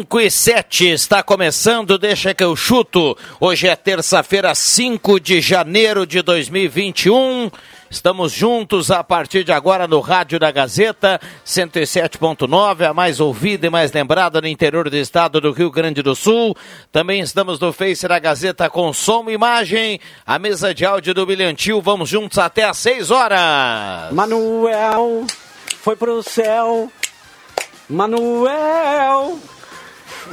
[0.00, 3.14] Cinco e sete está começando, deixa que eu chuto.
[3.38, 7.50] Hoje é terça-feira, 5 de janeiro de 2021.
[7.90, 13.70] Estamos juntos a partir de agora no Rádio da Gazeta, 107.9, a mais ouvida e
[13.70, 16.56] mais lembrada no interior do estado do Rio Grande do Sul.
[16.90, 21.26] Também estamos no Face da Gazeta com som e imagem, a mesa de áudio do
[21.26, 21.82] Bilhantil.
[21.82, 24.10] Vamos juntos até às 6 horas.
[24.12, 25.26] Manuel
[25.82, 26.90] foi pro céu.
[27.86, 29.38] Manuel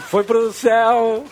[0.10, 1.24] foi pro céu.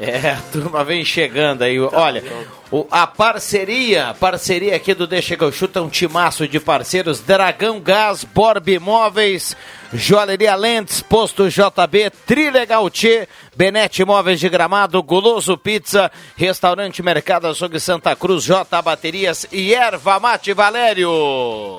[0.00, 1.78] É, a turma vem chegando aí.
[1.78, 2.24] Olha,
[2.72, 7.20] o- a parceria, parceria aqui do Deixa que eu chuto, é um timaço de parceiros.
[7.20, 9.54] Dragão Gás, Borb Imóveis,
[9.92, 17.78] Joalheria Lentes, Posto JB, Trilegal Tchê, Benete Imóveis de Gramado, Guloso Pizza, Restaurante Mercado Açougue
[17.78, 21.10] Santa Cruz, J Baterias e Erva Mate Valério.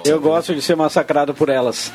[0.06, 1.92] Eu gosto de ser massacrado por elas.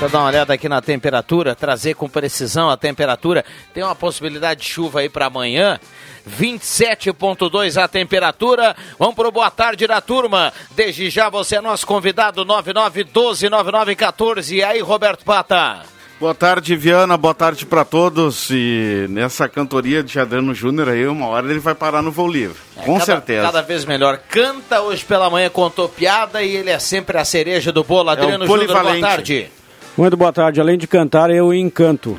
[0.00, 3.44] Deixa eu dar uma olhada aqui na temperatura, trazer com precisão a temperatura.
[3.74, 5.78] Tem uma possibilidade de chuva aí para amanhã.
[6.26, 8.74] 27.2 a temperatura.
[8.98, 10.54] Vamos pro boa tarde da turma.
[10.70, 14.52] Desde já você é nosso convidado 99129914.
[14.54, 15.80] E aí, Roberto Pata?
[16.18, 17.18] Boa tarde, Viana.
[17.18, 18.48] Boa tarde para todos.
[18.50, 22.56] E nessa cantoria de Adriano Júnior aí, uma hora ele vai parar no voo livre.
[22.86, 23.42] Com É, cada, certeza.
[23.42, 24.18] Cada vez melhor.
[24.30, 28.08] Canta hoje pela manhã, contou piada e ele é sempre a cereja do bolo.
[28.08, 29.50] Adriano Júnior, boa tarde.
[29.96, 30.60] Muito boa tarde.
[30.60, 32.16] Além de cantar, eu encanto.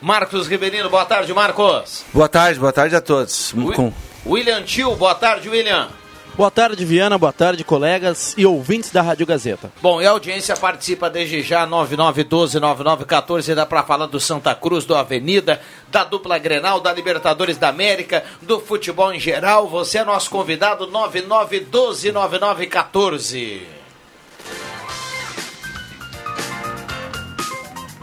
[0.00, 2.04] Marcos Ribeirinho, boa tarde, Marcos.
[2.12, 3.52] Boa tarde, boa tarde a todos.
[3.74, 3.92] Com-
[4.26, 5.88] William Tio, boa tarde, William.
[6.36, 7.18] Boa tarde, Viana.
[7.18, 9.72] Boa tarde, colegas e ouvintes da Rádio Gazeta.
[9.82, 14.94] Bom, e a audiência participa desde já, 9912-9914, dá pra falar do Santa Cruz, do
[14.94, 15.60] Avenida,
[15.90, 19.66] da dupla Grenal, da Libertadores da América, do futebol em geral.
[19.68, 23.62] Você é nosso convidado, 9912-9914.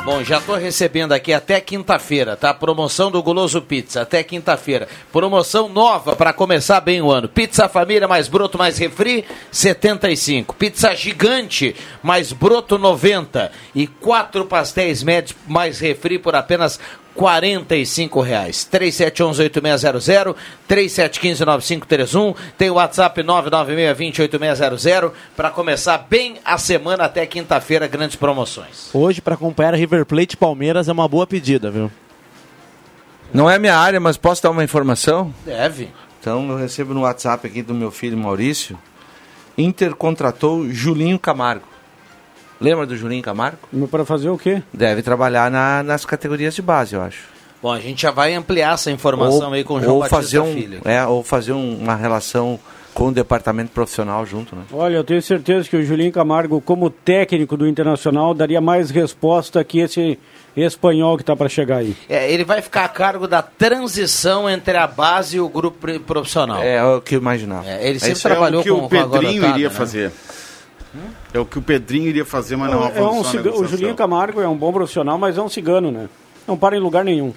[0.06, 2.54] Bom, já tô recebendo aqui até quinta-feira, tá?
[2.54, 4.88] Promoção do Guloso Pizza, até quinta-feira.
[5.12, 7.28] Promoção nova para começar bem o ano.
[7.28, 10.54] Pizza família mais broto mais refri, 75.
[10.54, 16.80] Pizza gigante mais broto 90 e quatro pastéis médios mais refri por apenas
[17.16, 18.68] 45 reais.
[18.72, 20.36] 3711-8600,
[20.70, 28.90] 3715-9531, tem o WhatsApp 99620-8600 para começar bem a semana até quinta-feira, grandes promoções.
[28.94, 31.90] Hoje, para acompanhar River Plate e Palmeiras, é uma boa pedida, viu?
[33.34, 35.34] Não é minha área, mas posso dar uma informação?
[35.46, 35.90] Deve.
[36.20, 38.78] Então eu recebo no WhatsApp aqui do meu filho Maurício.
[39.58, 41.75] Inter contratou Julinho Camargo.
[42.66, 43.58] Lembra do Julinho Camargo?
[43.92, 44.64] Para fazer o quê?
[44.74, 47.24] Deve trabalhar na- nas categorias de base, eu acho.
[47.62, 50.40] Bom, a gente já vai ampliar essa informação aí com o João ou Batista fazer
[50.40, 50.82] um, Filho.
[50.84, 52.60] é, ou fazer um- uma relação
[52.94, 54.64] com o departamento profissional junto, né?
[54.72, 59.64] Olha, eu tenho certeza que o Julinho Camargo, como técnico do Internacional, daria mais resposta
[59.64, 60.18] que esse
[60.56, 61.96] espanhol que está para chegar aí.
[62.10, 66.64] É, ele vai ficar a cargo da transição entre a base e o grupo profissional.
[66.64, 67.68] É, o que eu imaginava.
[67.70, 69.74] É, ele sempre Isso é trabalhou o que com o Pedrinho iria né?
[69.76, 70.12] fazer.
[71.34, 73.68] É o que o Pedrinho iria fazer, mas não É um avançou a ciga- o.
[73.68, 76.08] Julinho Camargo é um bom profissional, mas é um cigano, né?
[76.48, 77.34] Não para em lugar nenhum.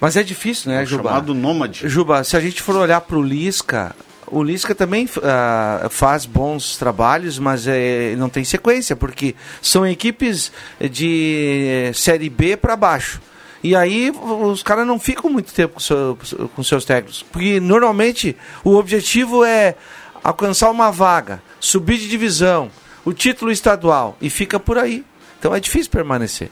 [0.00, 1.10] Mas é difícil, né, É Juba?
[1.10, 1.88] chamado nômade.
[1.88, 3.94] Juba, se a gente for olhar pro Lisca,
[4.26, 10.50] o Lisca também ah, faz bons trabalhos, mas eh, não tem sequência, porque são equipes
[10.90, 13.20] de Série B para baixo.
[13.62, 16.18] E aí os caras não ficam muito tempo com, seu-
[16.56, 17.22] com seus técnicos.
[17.30, 19.76] Porque normalmente o objetivo é
[20.24, 22.70] alcançar uma vaga, subir de divisão,
[23.04, 25.04] o título estadual e fica por aí.
[25.38, 26.50] Então é difícil permanecer.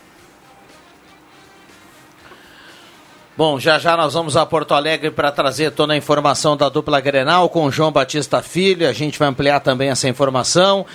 [3.36, 7.00] Bom, já já nós vamos a Porto Alegre para trazer toda a informação da dupla
[7.00, 8.88] Grenal com João Batista Filho.
[8.88, 10.86] A gente vai ampliar também essa informação.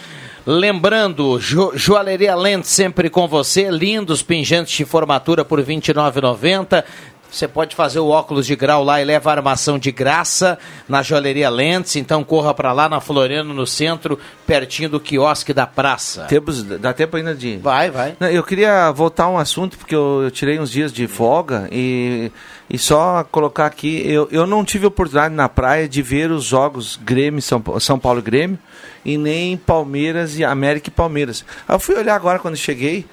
[0.46, 6.84] Lembrando, jo Joalheria Lentes sempre com você, lindos pingentes de formatura por R$ 29,90.
[7.30, 10.58] Você pode fazer o óculos de grau lá e leva a armação de graça
[10.88, 11.96] na Joalheria Lentes.
[11.96, 14.18] Então corra para lá na Floriano, no centro,
[14.48, 16.24] pertinho do quiosque da praça.
[16.26, 17.58] Temos, dá tempo ainda de.
[17.58, 18.16] Vai, vai.
[18.32, 22.32] Eu queria voltar a um assunto, porque eu, eu tirei uns dias de folga e,
[22.70, 24.02] e só colocar aqui.
[24.06, 28.20] Eu, eu não tive oportunidade na praia de ver os jogos Grêmio, São, São Paulo
[28.20, 28.60] e Grêmio,
[29.04, 31.44] e nem Palmeiras e América e Palmeiras.
[31.68, 33.06] Eu fui olhar agora quando cheguei.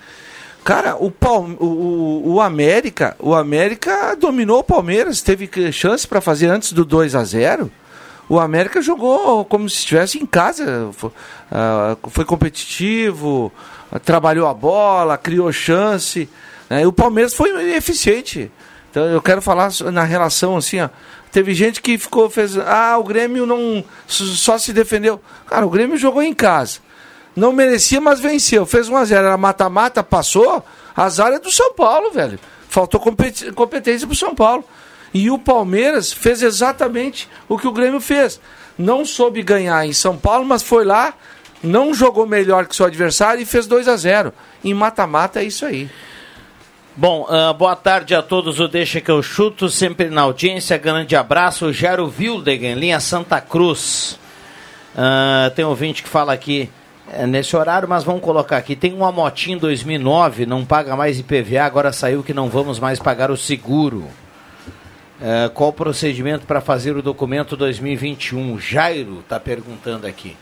[0.64, 6.46] Cara, o, Palme- o, o, América, o América dominou o Palmeiras, teve chance para fazer
[6.46, 7.70] antes do 2 a 0
[8.28, 11.10] o América jogou como se estivesse em casa, foi,
[11.50, 13.52] ah, foi competitivo,
[14.04, 16.28] trabalhou a bola, criou chance.
[16.70, 16.82] né?
[16.82, 18.50] E o Palmeiras foi eficiente.
[18.90, 20.88] Então eu quero falar na relação assim, ó.
[21.30, 22.56] Teve gente que ficou, fez.
[22.58, 23.84] Ah, o Grêmio não.
[24.06, 25.20] só se defendeu.
[25.46, 26.78] Cara, o Grêmio jogou em casa.
[27.34, 28.66] Não merecia, mas venceu.
[28.66, 29.12] Fez 1x0.
[29.12, 30.64] Era mata-mata, passou.
[30.94, 32.38] Azar é do São Paulo, velho.
[32.68, 34.64] Faltou competência pro São Paulo.
[35.14, 38.40] E o Palmeiras fez exatamente o que o Grêmio fez.
[38.78, 41.12] Não soube ganhar em São Paulo, mas foi lá,
[41.62, 44.32] não jogou melhor que seu adversário e fez 2 a 0
[44.64, 45.90] Em mata-mata é isso aí.
[46.96, 48.60] Bom, ah, boa tarde a todos.
[48.60, 50.76] O Deixa que eu chuto, sempre na audiência.
[50.78, 51.66] Grande abraço.
[51.66, 54.18] O Gero Wildegen, linha Santa Cruz.
[54.96, 56.70] Ah, tem ouvinte que fala aqui
[57.28, 58.74] nesse horário, mas vamos colocar aqui.
[58.74, 62.98] Tem uma motinha em 2009, não paga mais IPVA, agora saiu que não vamos mais
[62.98, 64.08] pagar o seguro.
[65.22, 68.58] Ah, qual o procedimento para fazer o documento 2021?
[68.58, 70.36] Jairo está perguntando aqui.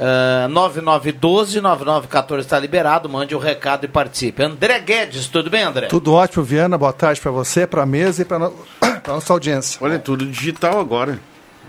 [0.00, 3.06] Uh, 9912-9914 está liberado.
[3.06, 4.42] Mande o recado e participe.
[4.42, 5.88] André Guedes, tudo bem, André?
[5.88, 6.78] Tudo ótimo, Viana.
[6.78, 8.54] Boa tarde para você, para a mesa e para no...
[9.06, 9.78] nossa audiência.
[9.82, 11.20] Olha, é tudo digital agora.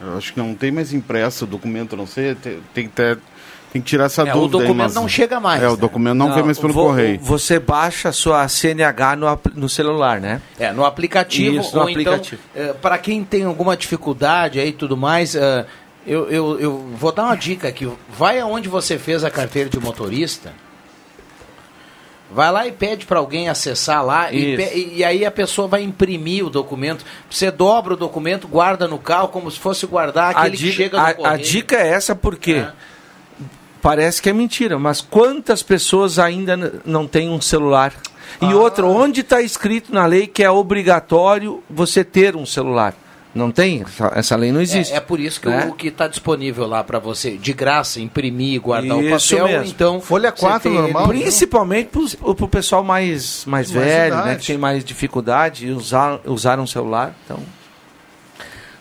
[0.02, 2.34] Eu acho que não tem mais impresso o documento, não sei.
[2.34, 3.20] Tem, tem que ter.
[3.72, 5.72] Tem que tirar essa É, o dúvida aí, documento mas- não chega mais, É, o
[5.72, 5.78] né?
[5.78, 7.20] documento não, vem mais pelo vo- correio.
[7.22, 10.42] Você baixa a sua CNH no, no celular, né?
[10.60, 11.58] É, no aplicativo.
[11.62, 12.42] Isso, no ou aplicativo.
[12.54, 15.66] então, para quem tem alguma dificuldade aí e tudo mais, eh,
[16.06, 17.90] eu, eu, eu vou dar uma dica aqui.
[18.10, 20.52] Vai aonde você fez a carteira de motorista.
[22.34, 25.82] Vai lá e pede para alguém acessar lá e, pe- e aí a pessoa vai
[25.84, 27.04] imprimir o documento.
[27.30, 30.76] Você dobra o documento, guarda no carro como se fosse guardar A aquele que dica,
[30.76, 31.44] chega no a- a, correio.
[31.44, 32.72] dica é essa porque É.
[33.82, 37.94] parece que é mentira, mas quantas pessoas ainda não têm um celular?
[38.42, 42.96] E outra, onde está escrito na lei que é obrigatório você ter um celular?
[43.34, 43.84] Não tem?
[44.14, 44.94] Essa, lei não existe.
[44.94, 45.66] É, é por isso que né?
[45.70, 49.74] o, que está disponível lá para você, de graça, imprimir, guardar Isso o papel, mesmo.
[49.74, 50.02] então...
[50.02, 54.36] Folha você 4 tem normal, ele- Principalmente para o pessoal mais, mais Mais velho, né?
[54.36, 57.16] Que tem mais dificuldade de usar, usar um celular.
[57.24, 57.40] Então,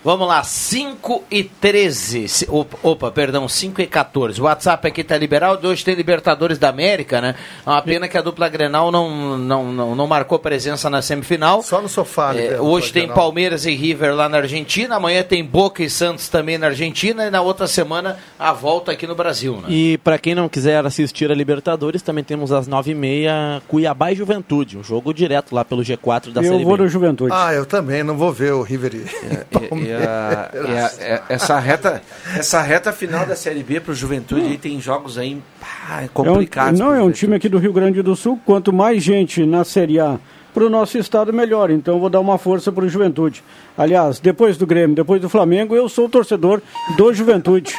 [0.02, 2.26] Vamos lá, 5 e 13.
[2.26, 4.40] Se- Opa, opa, perdão, 5 e 14.
[4.40, 5.68] O WhatsApp aqui tá liberado.
[5.68, 7.34] Hoje tem Libertadores da América, né?
[7.66, 11.62] É uma pena que a dupla Grenal não, não, não, não marcou presença na semifinal.
[11.62, 12.34] Só no sofá.
[12.34, 13.08] É, né, hoje tem.
[13.08, 14.96] Palmeiras e River lá na Argentina.
[14.96, 17.26] Amanhã tem Boca e Santos também na Argentina.
[17.26, 19.64] E na outra semana a volta aqui no Brasil, né?
[19.68, 24.78] E para quem não quiser assistir a Libertadores, também temos às 9h30 Cuiabá e Juventude,
[24.78, 26.84] um jogo direto lá pelo G4 da Eu Série vou B.
[26.84, 27.32] no Juventude.
[27.34, 28.94] Ah, eu também, não vou ver o River.
[28.94, 29.00] e-
[29.76, 32.02] e- e a- e a- é- essa, reta,
[32.36, 36.04] essa reta final da Série B para o Juventude aí tem jogos aí pá, É
[36.04, 36.78] um- complicados.
[36.78, 37.18] não, é um Juventude.
[37.18, 38.38] time aqui do Rio Grande do Sul.
[38.44, 40.18] Quanto mais gente na Série A
[40.54, 41.70] para o nosso estado, melhor.
[41.70, 43.42] Então vou dar uma força para o Juventude.
[43.78, 46.60] Aliás, depois do Grêmio, depois do Flamengo, eu sou torcedor
[46.96, 47.72] do Juventude.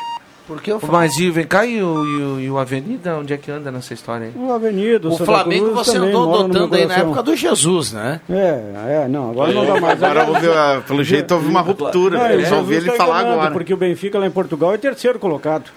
[0.53, 0.93] Porque eu falo.
[0.93, 3.71] Mas e vem cá e o, e, o, e o Avenida, onde é que anda
[3.71, 4.33] nessa história aí?
[4.35, 8.19] O Avenida, O Santa Flamengo Cruz você andou adotando aí na época do Jesus, né?
[8.29, 10.03] É, é, não, agora não dá mais.
[10.03, 12.17] Agora houve, a- pelo jeito houve uma ruptura.
[12.17, 13.51] Não, eu o só ouvi ele tá falar agora.
[13.51, 15.71] Porque o Benfica lá em Portugal é terceiro colocado.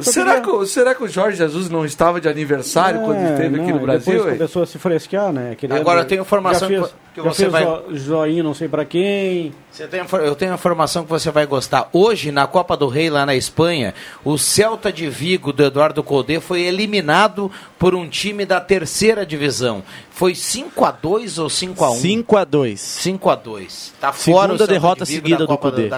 [0.00, 3.56] Será que, o- será que o Jorge Jesus não estava de aniversário quando É, esteve
[3.60, 4.14] aqui não, no Brasil?
[4.14, 5.54] Depois começou a se fresquear, né?
[5.56, 8.68] Querendo- Agora tem informação já fez, que já você fez vai- jo- joinha não sei
[8.68, 9.52] pra quem.
[9.70, 11.88] Você tem, eu tenho uma informação que você vai gostar.
[11.92, 13.92] Hoje, na Copa do Rei, lá na Espanha,
[14.24, 19.82] o Celta de Vigo, do Eduardo Codê, foi eliminado por um time da terceira divisão.
[20.10, 21.94] Foi 5x2 ou 5x1?
[21.96, 23.92] 5 a 2 5x2.
[24.00, 25.90] Tá Segunda fora o Celta derrota de seguida da do Rei.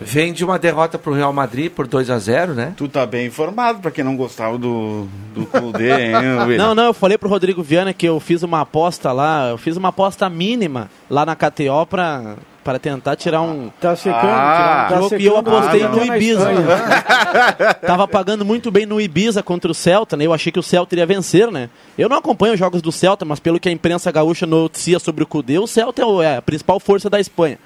[0.00, 2.72] Vem de uma derrota para o Real Madrid por 2 a 0 né?
[2.74, 6.12] Tu tá bem informado, pra quem não gostava do, do Kudê, hein?
[6.56, 9.76] Não, não, eu falei pro Rodrigo Viana que eu fiz uma aposta lá, eu fiz
[9.76, 13.70] uma aposta mínima mínima lá na KTO pra, para tentar tirar um.
[13.80, 14.88] Tá secando, Ah.
[15.08, 16.04] tá e eu apostei Ah, no.
[16.04, 16.52] Ibiza.
[16.52, 20.26] Na Tava pagando muito bem no Ibiza contra o Celta, né?
[20.26, 21.70] Eu achei que o Celta iria vencer, né?
[21.96, 25.22] Eu não acompanho os jogos do Celta, mas pelo que a imprensa gaúcha noticia sobre
[25.22, 27.58] o Cudê, o Celta é o- é a principal força da Espanha.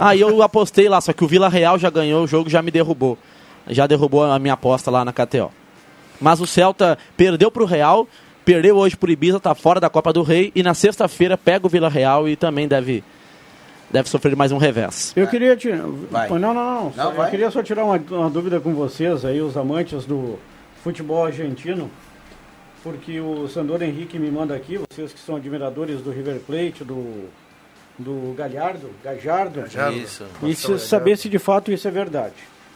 [0.00, 2.70] Aí eu apostei lá, só que o Vila Real já ganhou o jogo, já me
[2.70, 3.18] derrubou.
[3.68, 5.50] Já derrubou a minha aposta lá na KTO.
[6.20, 8.06] Mas o Celta perdeu pro Real,
[8.44, 11.70] perdeu hoje pro Ibiza, tá fora da Copa do Rei e na sexta-feira pega o
[11.70, 13.02] Vila Real e também deve
[13.90, 15.12] deve sofrer mais um revés.
[15.14, 15.82] Eu queria tirar.
[16.10, 16.28] Vai.
[16.30, 16.84] Não, não, não.
[16.96, 20.38] Não, Só- eu queria só tirar uma, uma dúvida com vocês aí, os amantes do
[20.82, 21.90] futebol argentino.
[22.82, 27.28] Porque o Sandor Henrique me manda aqui, vocês que são admiradores do River Plate, do,
[27.96, 29.62] do Galhardo, Gajardo.
[29.96, 30.24] Isso.
[30.42, 32.34] E se, saber se de fato isso é verdade.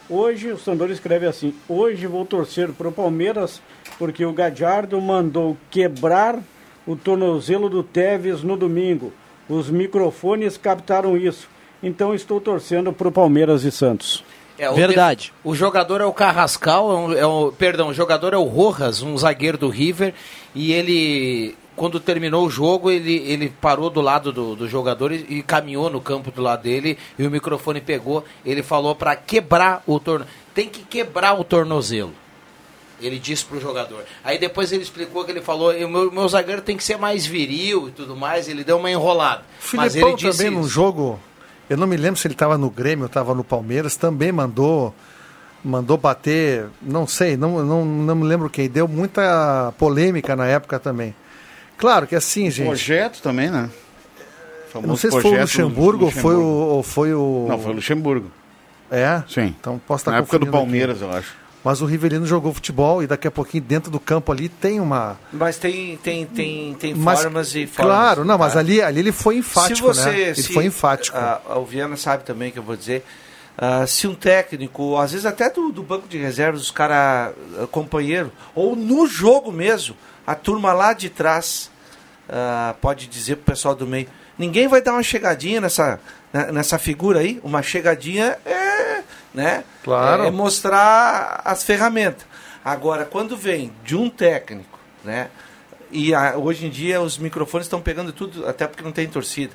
[0.09, 3.61] Hoje, o Sandor escreve assim: Hoje vou torcer para o Palmeiras
[3.99, 6.39] porque o Gadiardo mandou quebrar
[6.85, 9.11] o tornozelo do Tevez no domingo.
[9.49, 11.49] Os microfones captaram isso.
[11.83, 14.23] Então estou torcendo para o Palmeiras e Santos.
[14.57, 15.31] É, o Verdade.
[15.43, 19.03] O jogador é o Carrascal, é um- é o- perdão, o jogador é o Rojas,
[19.03, 20.13] um zagueiro do River,
[20.55, 25.25] e ele, quando terminou o jogo, ele, ele parou do lado do, do jogador e,
[25.29, 29.83] e caminhou no campo do lado dele, e o microfone pegou, ele falou para quebrar
[29.85, 30.29] o tornozelo.
[30.55, 32.11] Tem que quebrar o tornozelo.
[32.99, 34.03] Ele disse pro jogador.
[34.23, 37.27] Aí depois ele explicou que ele falou, o meu, meu zagueiro tem que ser mais
[37.27, 39.43] viril e tudo mais, ele deu uma enrolada.
[39.71, 41.19] O Mas Filipão ele disse também num jogo,
[41.69, 44.93] eu não me lembro se ele estava no Grêmio ou estava no Palmeiras, também mandou
[45.63, 50.79] mandou bater, não sei, não, não, não me lembro quem, deu muita polêmica na época
[50.79, 51.13] também.
[51.77, 53.69] Claro que assim, gente, Projeto também, né?
[54.83, 57.45] não sei se foi o Luxemburgo, ou foi o, ou foi o...
[57.49, 58.31] Não, foi o Luxemburgo.
[58.91, 59.23] É?
[59.27, 59.55] Sim.
[59.59, 60.65] Então posso estar Na época do confundindo aqui.
[60.65, 61.35] Palmeiras, eu acho.
[61.63, 65.17] Mas o Rivelino jogou futebol e daqui a pouquinho dentro do campo ali tem uma...
[65.33, 67.93] Mas tem, tem, tem, tem Mas, formas e formas.
[67.93, 68.59] Claro, não, mas tá?
[68.59, 70.19] ali, ali ele foi enfático, se você, né?
[70.19, 71.17] Ele se- foi enfático.
[71.55, 73.03] o Viana sabe também que eu vou dizer.
[73.57, 77.67] ah, se um técnico, às vezes até do, do banco de reservas, os caras, ah,
[77.69, 79.95] companheiro, ou no jogo mesmo,
[80.27, 81.71] a turma lá de trás
[82.29, 84.07] ah, pode dizer pro pessoal do meio:
[84.37, 85.99] ninguém vai dar uma chegadinha nessa,
[86.33, 87.39] né, nessa figura aí.
[87.43, 89.01] Uma chegadinha é,
[89.33, 89.63] né?
[89.83, 90.23] Claro.
[90.23, 92.25] É mostrar as ferramentas.
[92.65, 95.29] Agora, quando vem de um técnico, né?
[95.89, 99.53] E a- hoje em dia os microfones estão pegando tudo, até porque não tem torcida.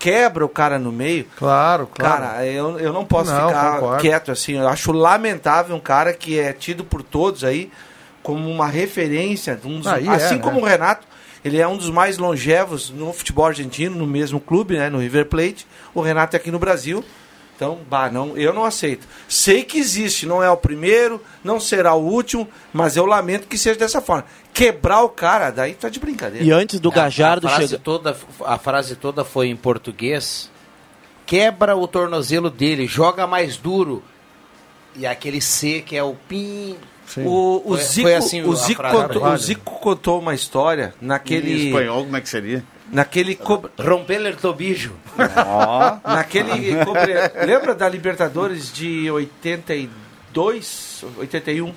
[0.00, 1.26] Quebra o cara no meio.
[1.36, 2.22] Claro, claro.
[2.22, 4.00] Cara, eu, eu não posso Não, ficar concordo.
[4.02, 4.54] quieto assim.
[4.58, 7.70] Eu acho lamentável um cara que é tido por todos aí
[8.24, 9.56] como uma referência.
[9.64, 10.40] um dos- é, assim né?
[10.40, 11.06] como o Renato,
[11.44, 15.26] ele é um dos mais longevos no futebol argentino, no mesmo clube, né, no River
[15.26, 15.64] Plate.
[15.94, 17.04] O Renato é aqui no Brasil.
[17.56, 19.06] Então, bah, não, eu não aceito.
[19.28, 23.56] Sei que existe, não é o primeiro, não será o último, mas eu lamento que
[23.56, 24.24] seja dessa forma.
[24.52, 26.44] Quebrar o cara, daí tá de brincadeira.
[26.44, 27.82] E antes do A- Gajardo a frase chegar.
[27.84, 30.50] toda A frase toda foi em português.
[31.26, 34.02] Quebra o tornozelo dele, joga mais duro.
[34.96, 36.76] E aquele C que é o pim.
[37.06, 37.24] Sim.
[37.26, 38.96] O, o Foi- Zico, foi assim o, Zico frase.
[38.96, 39.36] contou, o.
[39.36, 41.66] Zico contou uma história Em naquele.
[41.68, 42.64] espanhol, como é que seria?
[42.90, 43.34] Naquele.
[43.34, 44.92] co- Romper o tobijo.
[45.46, 45.96] Ó.
[46.08, 46.70] naquele
[47.46, 51.72] Lembra da Libertadores de 82, 81?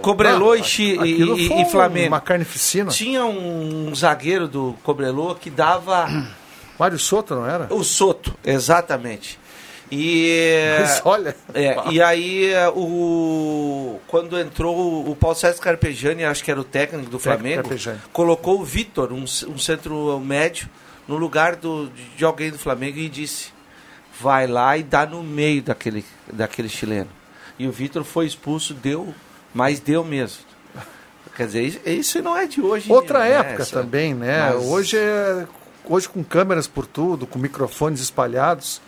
[0.00, 0.60] Cobrelô e,
[1.04, 2.08] e, e- e Flamengo.
[2.08, 2.90] uma carnificina.
[2.90, 6.06] Tinha um zagueiro do Cobrelô que dava
[6.78, 7.66] Mário Soto, não era?
[7.70, 9.38] o Soto, exatamente.
[9.90, 11.36] E Mas olha...
[11.54, 16.64] É, e aí é, o quando entrou o- Paulo César Carpegiani, acho que era o
[16.64, 18.00] técnico do Flamengo, Carpegiani.
[18.12, 20.68] colocou o Vitor, um, um centro médio,
[21.06, 23.50] no lugar do, de alguém do Flamengo e disse:
[24.20, 27.08] vai lá e dá no meio daquele, daquele chileno.
[27.58, 29.14] E o Vitor foi expulso, deu,
[29.54, 30.38] mas deu mesmo.
[31.36, 32.90] Quer dizer, isso, isso não é de hoje.
[32.90, 33.30] Outra né?
[33.32, 34.52] época Essa- também, né?
[34.54, 35.46] Mas- Hoje, é,
[35.84, 38.80] hoje com câmeras por tudo, com microfones espalhados,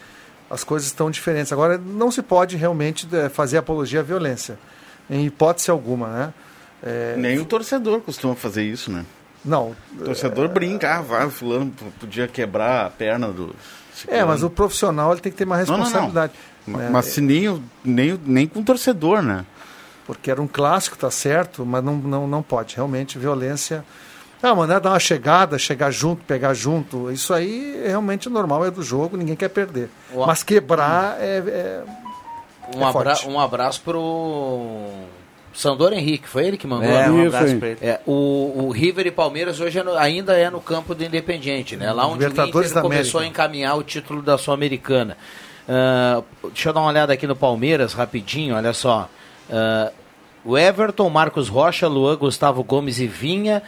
[0.51, 1.53] as coisas estão diferentes.
[1.53, 4.59] Agora, não se pode realmente eh, fazer apologia à violência,
[5.11, 6.35] em hipótese alguma, né?
[6.83, 9.05] É, Nem o torcedor costuma fazer isso, né?
[9.45, 13.55] não, O torcedor brinca, ah, vai, fulano podia quebrar a perna do.
[14.07, 15.85] é, mas o profissional ele tem que ter mais Não, não, não.
[15.85, 16.33] responsabilidade.
[16.67, 16.89] Ma- né?
[16.93, 19.45] Mas se nem, nem, nem com o torcedor, né?
[20.07, 22.77] Porque era um clássico, tá certo, mas não, não, não pode.
[22.77, 23.85] Realmente, violência.
[24.43, 27.11] Ah, mano, é dar uma chegada, chegar junto, pegar junto.
[27.11, 29.89] Isso aí é realmente normal, é do jogo, ninguém quer perder.
[30.13, 31.39] O- Mas quebrar é.
[31.39, 31.83] é-
[32.77, 33.27] Um, É abra forte.
[33.29, 34.91] um abraço pro
[35.55, 36.87] Sandor Henrique, foi ele que mandou?
[36.87, 37.11] É, né?
[37.11, 37.79] um Isso abraço pra ele.
[37.81, 41.77] É, o, o River e Palmeiras hoje é no- ainda é no campo do Independiente,
[41.77, 41.91] né?
[41.93, 42.51] Lá onde o Inter
[42.83, 43.21] começou América.
[43.21, 45.17] a encaminhar o título da Sul-Americana.
[45.67, 49.09] Ah, deixa eu dar uma olhada aqui no Palmeiras, rapidinho, olha só.
[49.51, 49.91] Ah,
[50.45, 53.63] o Everton, Marcos Rocha, Luan, Gustavo Gomes e Vinha,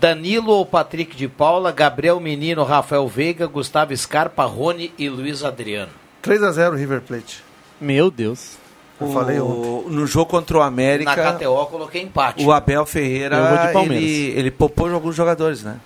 [0.00, 5.92] Danilo ou Patrick de Paula, Gabriel Menino, Rafael Veiga, Gustavo Scarpa, Rony e Luiz Adriano.
[6.22, 7.42] 3x0 River Plate.
[7.80, 8.56] Meu Deus.
[9.00, 9.68] Eu falei ontem.
[9.68, 12.42] O- no jogo contra o América, Na KTO eu coloquei empate.
[12.44, 14.04] o Abel Ferreira, Eu vou de Palmeiras.
[14.08, 15.76] ele, ele poupou alguns jogadores, né?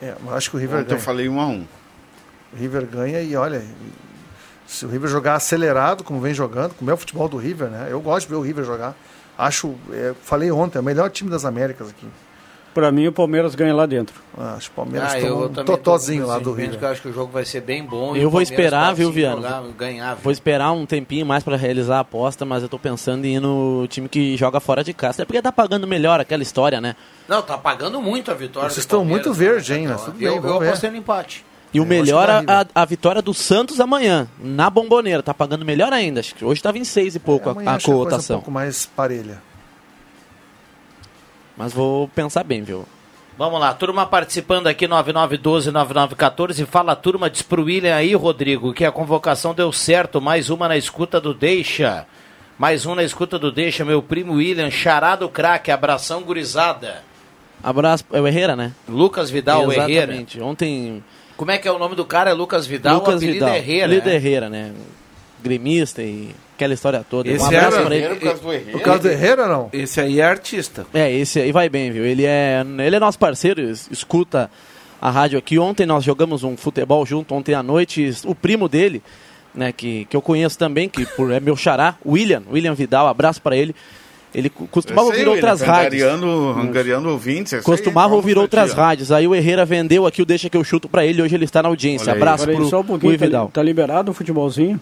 [0.00, 1.00] É, acho que o River Ontem eu ganha.
[1.00, 1.66] falei um a um.
[2.52, 3.62] O River ganha e olha,
[4.66, 7.88] se o River jogar acelerado, como vem jogando, como é o futebol do River, né?
[7.90, 8.94] Eu gosto de ver o River jogar.
[9.36, 12.06] Acho, é, falei ontem, é o melhor time das Américas aqui.
[12.74, 14.14] Pra mim, o Palmeiras ganha lá dentro.
[14.36, 16.78] Ah, Acho que o Palmeiras Ah, eu um totozinho lá do River.
[16.80, 18.14] Eu acho que o jogo vai ser bem bom.
[18.14, 19.36] Eu vou esperar, pode viu, sim Viana?
[19.36, 20.14] jogar, ganhar.
[20.14, 20.22] viu?
[20.24, 23.40] Vou esperar um tempinho mais pra realizar a aposta, mas eu tô pensando em ir
[23.40, 25.22] no time que joga fora de casa.
[25.22, 26.94] É porque tá pagando melhor aquela história, né?
[27.26, 28.68] Não, tá pagando muito a vitória.
[28.70, 29.92] Vocês do estão muito né, verde, hein, KTO.
[29.92, 31.44] mas tudo bem, Eu, eu apostei no empate.
[31.72, 35.22] E o melhor, dá a, a, vitória do Santos amanhã, na bomboneira.
[35.22, 36.20] Tá pagando melhor ainda.
[36.20, 38.36] Acho que hoje tava em seis e pouco É, a- a, coisa cotação.
[38.36, 39.42] um pouco mais parelha.
[41.58, 42.86] Mas vou pensar bem, viu?
[43.36, 46.64] Vamos lá, turma participando aqui, 9912-9914.
[46.66, 50.20] Fala, turma, diz pro William aí, Rodrigo, que a convocação deu certo.
[50.20, 52.06] Mais uma na escuta do Deixa.
[52.56, 57.02] Mais um na escuta do Deixa, meu primo William, charado craque, abração gurizada.
[57.62, 58.72] Abraço, é o Herrera, né?
[58.88, 60.12] Lucas Vidal, o Herrera.
[60.12, 60.40] Exatamente.
[60.40, 61.02] Ontem,
[61.36, 62.30] Como é que é o nome do cara?
[62.30, 63.56] É Lucas Vidal, o Lucas apelido Vidal.
[63.56, 63.86] Herrera.
[63.86, 64.14] Apelido né?
[64.14, 64.72] Herrera, né?
[65.42, 67.28] Gremista e aquela história toda.
[67.28, 68.08] Esse um abraço era- pra ele.
[68.08, 68.72] Por causa do Herrera.
[68.72, 69.68] Por causa do Herrera, não?
[69.72, 70.86] Esse aí é artista.
[70.92, 72.04] É, esse aí vai bem, viu?
[72.04, 74.50] Ele é, ele é nosso parceiro, es- escuta
[75.00, 75.58] a rádio aqui.
[75.58, 78.10] Ontem nós jogamos um futebol junto, ontem à noite.
[78.24, 79.00] O primo dele,
[79.54, 83.40] né, que, que eu conheço também, que por, é meu xará, William, William Vidal, abraço
[83.40, 83.74] pra ele.
[84.34, 86.02] Ele costumava aí, ouvir outras William, rádios.
[86.02, 87.54] Angariando, angariando ouvintes.
[87.54, 89.10] aí, Costumava ouvir outras rádios.
[89.10, 91.22] Aí o Herrera vendeu aqui o Deixa que eu chuto pra ele.
[91.22, 92.12] Hoje ele está na audiência.
[92.12, 93.50] Abraço um pouquinho, Will tá, Vidal.
[93.54, 94.78] tá liberado o futebolzinho?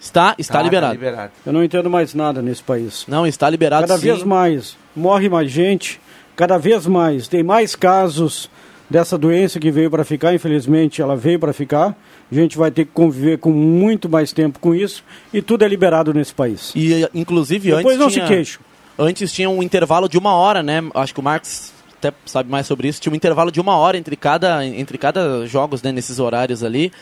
[0.00, 0.92] Está, está Tá, liberado.
[0.94, 1.32] Tá liberado.
[1.44, 3.04] Eu não entendo mais nada nesse país.
[3.08, 4.06] Não, está liberado Cada sim.
[4.06, 6.00] vez mais morre mais gente,
[6.36, 8.50] cada vez mais tem mais casos
[8.90, 11.96] dessa doença que veio para ficar, infelizmente ela veio para ficar.
[12.30, 15.02] A gente vai ter que conviver com muito mais tempo com isso
[15.32, 16.72] e tudo é liberado nesse país.
[16.74, 18.26] E, inclusive, Depois antes não tinha...
[18.26, 18.60] se queixo.
[18.98, 20.82] Antes tinha um intervalo de uma hora, né?
[20.94, 23.00] Acho que o Marcos até sabe mais sobre isso.
[23.00, 25.92] Tinha um intervalo de uma hora entre cada, entre cada jogos, né?
[25.92, 26.92] Nesses horários ali.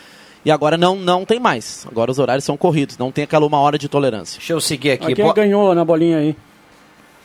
[0.47, 1.85] E agora não, não tem mais.
[1.91, 2.97] Agora os horários são corridos.
[2.97, 4.37] Não tem aquela uma hora de tolerância.
[4.37, 5.11] Deixa eu seguir aqui.
[5.11, 6.37] A quem Bo- ganhou na bolinha aí?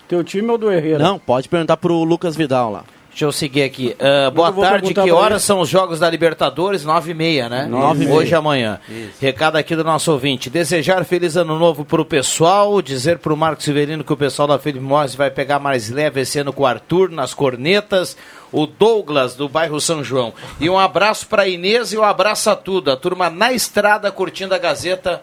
[0.08, 0.98] Teu time ou do Herrera?
[0.98, 2.84] Não, pode perguntar pro Lucas Vidal lá.
[3.12, 3.94] Deixa eu seguir aqui.
[4.00, 6.82] Ah, boa vou tarde, que horas são os jogos da Libertadores?
[6.82, 7.66] Nove e meia, né?
[7.66, 8.80] Nove Hoje e amanhã.
[9.20, 10.48] Recado aqui do nosso ouvinte.
[10.48, 14.82] Desejar feliz ano novo pro pessoal, dizer pro Marcos Severino que o pessoal da Felipe
[14.82, 18.16] Morris vai pegar mais leve esse ano com o Arthur nas cornetas,
[18.50, 20.32] o Douglas do bairro São João.
[20.58, 22.90] E um abraço pra Inês e um abraço a tudo.
[22.90, 25.22] A turma na estrada curtindo a Gazeta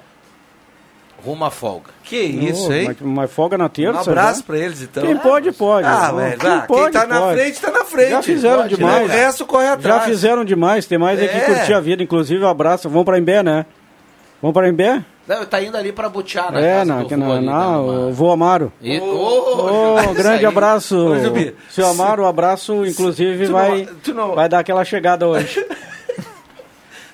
[1.23, 1.89] rumo à folga.
[2.03, 2.86] Que isso, Ô, hein?
[2.88, 4.10] Mas, mas folga na Um terça.
[4.12, 4.45] abraço já?
[4.45, 5.03] pra eles, então.
[5.03, 5.88] Quem pode, pode.
[5.88, 7.39] Ah, velho, quem ah, quem pode, tá na pode.
[7.39, 8.10] frente, tá na frente.
[8.10, 9.08] Já fizeram Pode, demais.
[9.08, 9.15] né?
[9.15, 10.03] O resto corre Já atrás.
[10.05, 11.27] fizeram demais, tem mais é.
[11.27, 12.01] que curtir a vida.
[12.03, 12.89] Inclusive, um abraço.
[12.89, 13.65] Vamos para Embé, né?
[14.41, 15.03] Vamos para Embé?
[15.27, 17.01] Não, tá indo ali pra Butiá, na É, na, na,
[17.36, 18.71] ali, na, o uma- vô Amaro.
[18.82, 19.03] E- Ô,
[19.95, 20.45] Ô, isso grande aí.
[20.45, 20.97] abraço.
[20.97, 21.13] Ô,
[21.69, 25.63] Seu Amaro, o abraço, inclusive, tu não- vai, tu não- vai dar aquela chegada hoje.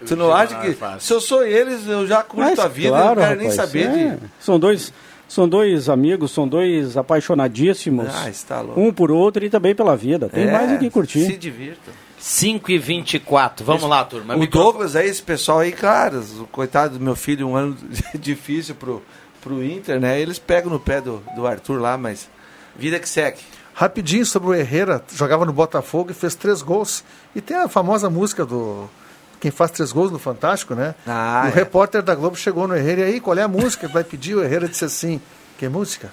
[0.05, 3.05] Tu não acha que se eu sou eles, eu já curto Mas, a vida, claro,
[3.05, 4.15] eu não quero nem rapaz, saber é.
[4.15, 4.17] de.
[4.39, 4.93] São dois,
[5.27, 8.07] são dois amigos, são dois apaixonadíssimos.
[8.13, 8.79] Ah, está louco.
[8.79, 10.29] um por outro e também pela vida.
[10.29, 11.25] Tem É, mais o que curtir.
[11.25, 11.91] Se divirta.
[12.17, 13.65] 5 e 24.
[13.65, 14.35] Vamos lá, turma.
[14.35, 17.77] O Douglas aí, esse pessoal aí, cara, o coitado do meu filho, um ano
[18.17, 19.01] difícil pro,
[19.41, 20.19] pro Inter, né?
[20.19, 22.27] Eles pegam no pé do, do Arthur lá, mas
[22.75, 23.37] vida que segue.
[23.75, 27.03] Rapidinho sobre o Herrera, jogava no Botafogo e fez três gols.
[27.35, 28.89] E tem a famosa música do
[29.45, 30.95] quem faz três gols no Fantástico, né?
[31.05, 31.51] Ah, o é.
[31.51, 33.87] repórter da Globo chegou no Herrera e aí, qual é a música?
[33.87, 35.21] Vai pedir, o Herrera disse assim,
[35.59, 36.11] que música?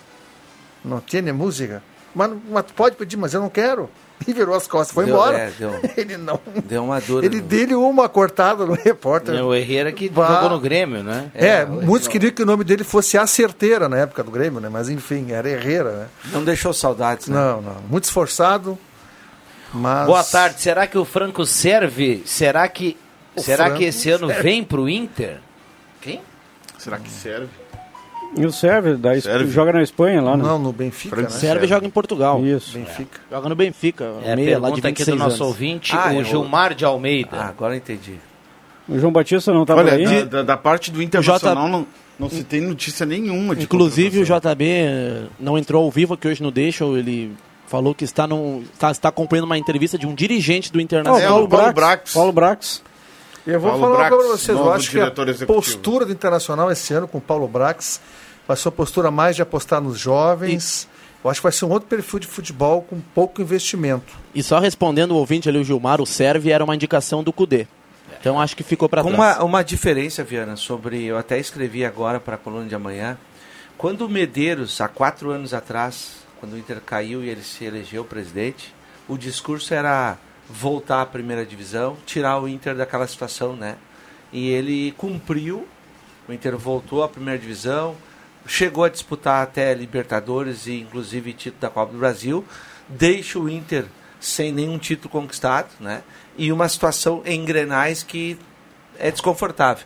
[0.85, 1.83] Não tem música.
[2.15, 3.89] Mas, mas pode pedir, mas eu não quero.
[4.29, 5.37] E virou as costas, foi Deu- embora.
[5.39, 6.39] é, deu- Ele não.
[6.67, 7.25] Deu uma dor.
[7.25, 9.35] Ele dele uma cortada no repórter.
[9.35, 10.27] É o Herrera que Bah.
[10.29, 11.29] jogou no Grêmio, né?
[11.35, 14.69] É, muitos queriam que o nome dele fosse A Certeira na época do Grêmio, né?
[14.69, 16.07] Mas enfim, era Herrera, né?
[16.33, 17.35] Não deixou saudades, né?
[17.35, 17.77] Não, não.
[17.89, 18.79] Muito esforçado.
[19.75, 20.07] Mas...
[20.07, 20.61] Boa tarde.
[20.61, 22.23] Será que o Franco serve?
[22.25, 22.97] Será que
[23.37, 24.43] O será Franco que esse ano serve.
[24.43, 25.39] vem pro Inter?
[26.01, 26.21] Quem?
[26.79, 27.49] Será que serve?
[28.37, 29.51] E o Sérvio, da Serve?
[29.51, 30.43] joga na Espanha lá, né?
[30.43, 31.39] Não, no Benfica, Franco né?
[31.39, 32.43] Serve joga em Portugal.
[32.45, 32.73] Isso.
[32.79, 33.21] Benfica.
[33.31, 34.05] Joga no Benfica.
[34.25, 35.41] É a meia lá de pergunta aqui 26 do nosso anos.
[35.49, 37.29] ouvinte, Ah, o é o- Gilmar de Almeida.
[37.33, 38.15] Ah, agora eu entendi.
[38.89, 40.05] O João Batista não tá Olha, aí?
[40.07, 41.87] da, da- da parte do Internacional não,
[42.19, 44.25] não se tem notícia nenhuma de Inclusive o.
[44.25, 47.33] JB eh, não entrou ao vivo aqui hoje no Deixa, ele
[47.69, 51.21] falou que está, num, está, está acompanhando uma entrevista de um dirigente do Internacional.
[51.21, 51.75] É, Paulo, o Paulo Brax.
[51.75, 52.13] Brax.
[52.15, 52.83] Paulo Brax.
[53.47, 54.59] Eu vou Paulo falar uma Brax, coisa pra vocês.
[54.59, 55.47] Eu acho que a executivo.
[55.47, 58.01] postura do Internacional esse ano com o Paulo Brax
[58.47, 60.89] vai ser uma postura mais de apostar nos jovens
[61.25, 64.13] Eu acho que vai ser um outro perfil de futebol com pouco investimento.
[64.35, 67.67] E só respondendo o ouvinte ali, o Gilmar, o Serve era uma indicação do Cudê.
[68.21, 69.15] Então acho que ficou para trás.
[69.15, 71.05] uma, uma diferença, Viana, sobre.
[71.05, 73.17] Eu até escrevi agora para a coluna de amanhã.
[73.79, 78.05] Quando o Medeiros, há quatro anos atrás, quando o Inter caiu e ele se elegeu
[78.05, 78.73] presidente,
[79.09, 80.19] o discurso era
[80.53, 83.77] voltar à primeira divisão, tirar o Inter daquela situação, né?
[84.33, 85.67] E ele cumpriu,
[86.29, 87.97] o Inter voltou à primeira divisão,
[88.47, 92.45] chegou a disputar até Libertadores e inclusive título da Copa do Brasil,
[92.89, 93.87] deixa o Inter
[94.21, 96.03] sem nenhum título conquistado, né?
[96.37, 98.39] E uma situação em Grenais que
[98.99, 99.85] é desconfortável.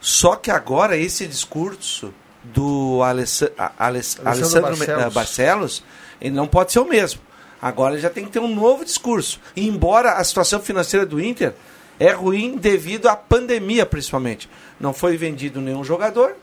[0.00, 5.14] Só que agora esse discurso do Alessa- a- Aless- Alessandro Alessandro Barcelos.
[5.14, 5.84] Barcelos,
[6.20, 7.20] ele não pode ser o mesmo.
[7.64, 9.40] Agora ele já tem que ter um novo discurso.
[9.56, 11.54] E embora a situação financeira do Inter
[11.98, 14.50] é ruim devido à pandemia, principalmente.
[14.78, 16.36] Não foi vendido nenhum jogador.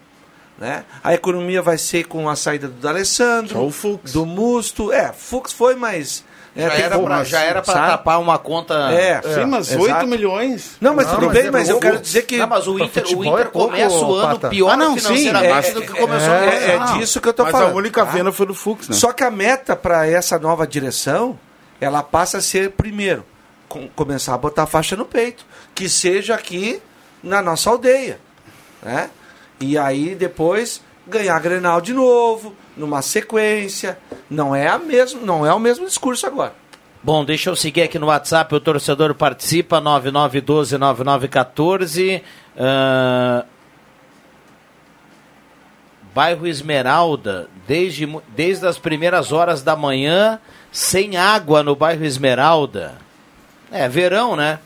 [0.57, 0.83] Né?
[1.03, 3.71] A economia vai ser com a saída do D'Alessandro,
[4.11, 4.91] do Musto.
[4.91, 6.25] É, Fux foi, mas...
[6.55, 7.87] né, Já era, pra, já era pra sabe?
[7.87, 8.73] tapar uma conta.
[8.91, 9.83] É, Sim, mas exato.
[9.83, 10.77] 8 milhões.
[10.81, 12.37] Não, mas Não, tudo mas bem, é mas eu quero dizer que...
[12.37, 14.49] Não, mas o Inter, o futebol Inter é pouco, começa o ano Pata.
[14.49, 14.99] pior Ah, não, sim.
[15.15, 17.71] financeiramente É, do que começou é, é, disso que eu tô Mas falando.
[17.71, 18.95] a única venda foi do Fux, né?
[18.95, 21.39] Só que a meta para essa nova direção,
[21.79, 23.23] ela passa a ser, primeiro,
[23.69, 25.45] com- começar a botar a faixa no peito.
[25.73, 26.81] Que seja aqui
[27.23, 28.19] na nossa aldeia.
[28.83, 29.09] Né?
[29.59, 33.97] E aí depois ganhar a Grenal de novo, numa sequência.
[34.29, 36.53] Não é, a mesmo, não é o mesmo discurso agora.
[37.03, 42.21] Bom, deixa eu seguir aqui no WhatsApp, o torcedor participa, 9912-9914.
[42.55, 43.43] Ah,
[46.13, 50.39] bairro Esmeralda, desde, desde as primeiras horas da manhã,
[50.71, 52.93] sem água no bairro Esmeralda.
[53.71, 54.59] É, verão, né?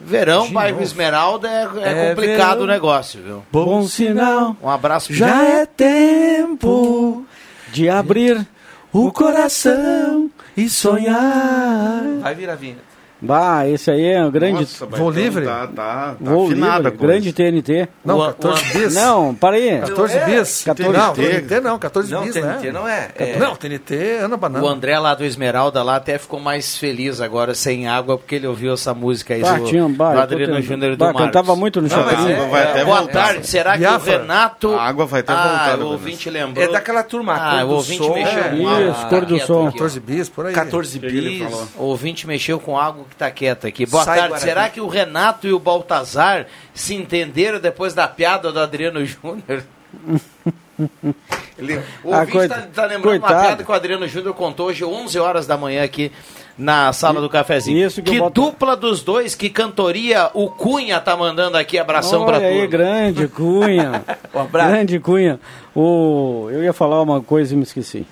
[0.00, 0.82] Verão, De bairro novo.
[0.84, 2.64] Esmeralda é, é É complicado verão.
[2.64, 3.42] o negócio, viu?
[3.50, 5.12] Bom sinal, Um abraço.
[5.14, 7.24] já é tempo
[7.72, 8.46] de abrir
[8.92, 12.02] o coração e sonhar.
[12.20, 12.76] Vai virar vinha.
[13.20, 15.44] Bah, esse aí é um grande Nossa, ter um- livre?
[15.46, 17.88] Tá, tá, tá afinada livre, grande TNT.
[18.04, 18.94] Não, O- 14 o- bis.
[18.94, 19.80] Não, para aí.
[19.80, 20.62] 14 É, bis.
[20.64, 21.60] 14 não, TNT.
[21.60, 22.72] Não, 14 Não, bis, TNT né?
[22.72, 23.08] não é.
[23.16, 23.36] é.
[23.38, 24.64] Não, TNT, Ana Banana.
[24.64, 28.46] O André lá do Esmeralda lá até ficou mais feliz agora sem água porque ele
[28.46, 31.22] ouviu essa música aí Bah, do, tinha um bar, do Adriano Júnior do bah, Marcos.
[31.24, 32.18] cantava muito no Chapéu.
[32.54, 33.12] é- até Boa voltar.
[33.28, 34.16] tarde, será que Biafra.
[34.16, 34.74] o Renato...
[34.74, 35.36] A água vai até ah,
[35.76, 36.62] voltar o ouvinte lembrou.
[36.64, 39.38] É daquela turma, Ah, cor o ouvinte mexeu É, com água isso, que cor do
[39.40, 39.66] som.
[39.68, 39.72] aqui, ó.
[39.72, 40.52] 14 bis, por aí.
[40.54, 41.42] 14 que ele bis.
[41.50, 41.68] falou?
[41.78, 42.76] O ouvinte mexeu com
[43.06, 43.86] que está quieto aqui.
[43.86, 44.30] Boa Sai, tarde.
[44.34, 44.48] Guarani.
[44.48, 49.64] Será que o Renato e o Baltazar se entenderam depois da piada do Adriano Júnior?
[51.58, 53.32] Ele- o Ah, ouvinte está lembrando coitado.
[53.34, 56.12] uma piada que o Adriano Júnior contou hoje 11 horas da manhã aqui
[56.58, 57.86] na sala do cafezinho.
[57.86, 61.78] Isso que que o Balta- dupla dos dois, que cantoria o Cunha tá mandando aqui.
[61.78, 64.04] Abração Olha pra aí, grande Cunha.
[64.34, 65.40] Um grande Cunha.
[65.74, 66.48] O...
[66.50, 68.06] Eu ia falar uma coisa e me esqueci.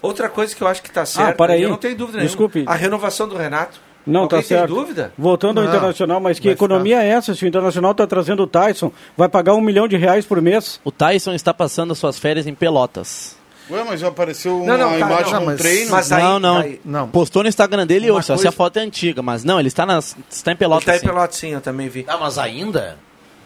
[0.00, 1.62] Outra coisa que eu acho que está certo, para aí.
[1.62, 2.64] eu não tenho dúvida nenhuma, Desculpe.
[2.66, 3.80] a renovação do Renato.
[4.06, 4.66] Não, Alguém tá certo.
[4.68, 5.12] tem dúvida?
[5.18, 7.34] Voltando ao Não, Internacional, mas que vai economia é essa?
[7.34, 10.80] Se o Internacional está trazendo o Tyson, vai pagar um milhão de reais por mês?
[10.82, 13.36] O Tyson está passando as suas férias em Pelotas.
[13.70, 15.90] Ué, mas já apareceu uma Não, não, tá, imagem não, de um mas- treino.
[15.90, 16.56] Mas aí, não, não.
[16.58, 17.08] aí- Não.
[17.08, 19.68] Postou no Instagram dele hoje, só se coisa- a foto é antiga, mas não, ele
[19.68, 20.84] está, nas, está em ele Pelotas.
[20.86, 21.06] tá em sim.
[21.06, 22.06] Pelotas, sim, eu também vi.
[22.08, 22.96] Ah, mas ainda?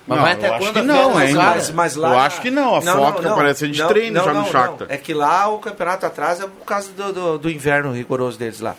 [0.07, 1.73] Mas Não, vai até quando não cara?
[1.75, 2.11] Mas, lá...
[2.11, 4.89] Eu acho que não, a foto que aparece é de treino já no Shakhtar.
[4.91, 8.75] É que lá o campeonato atrasa por causa do, do, do inverno rigoroso deles lá.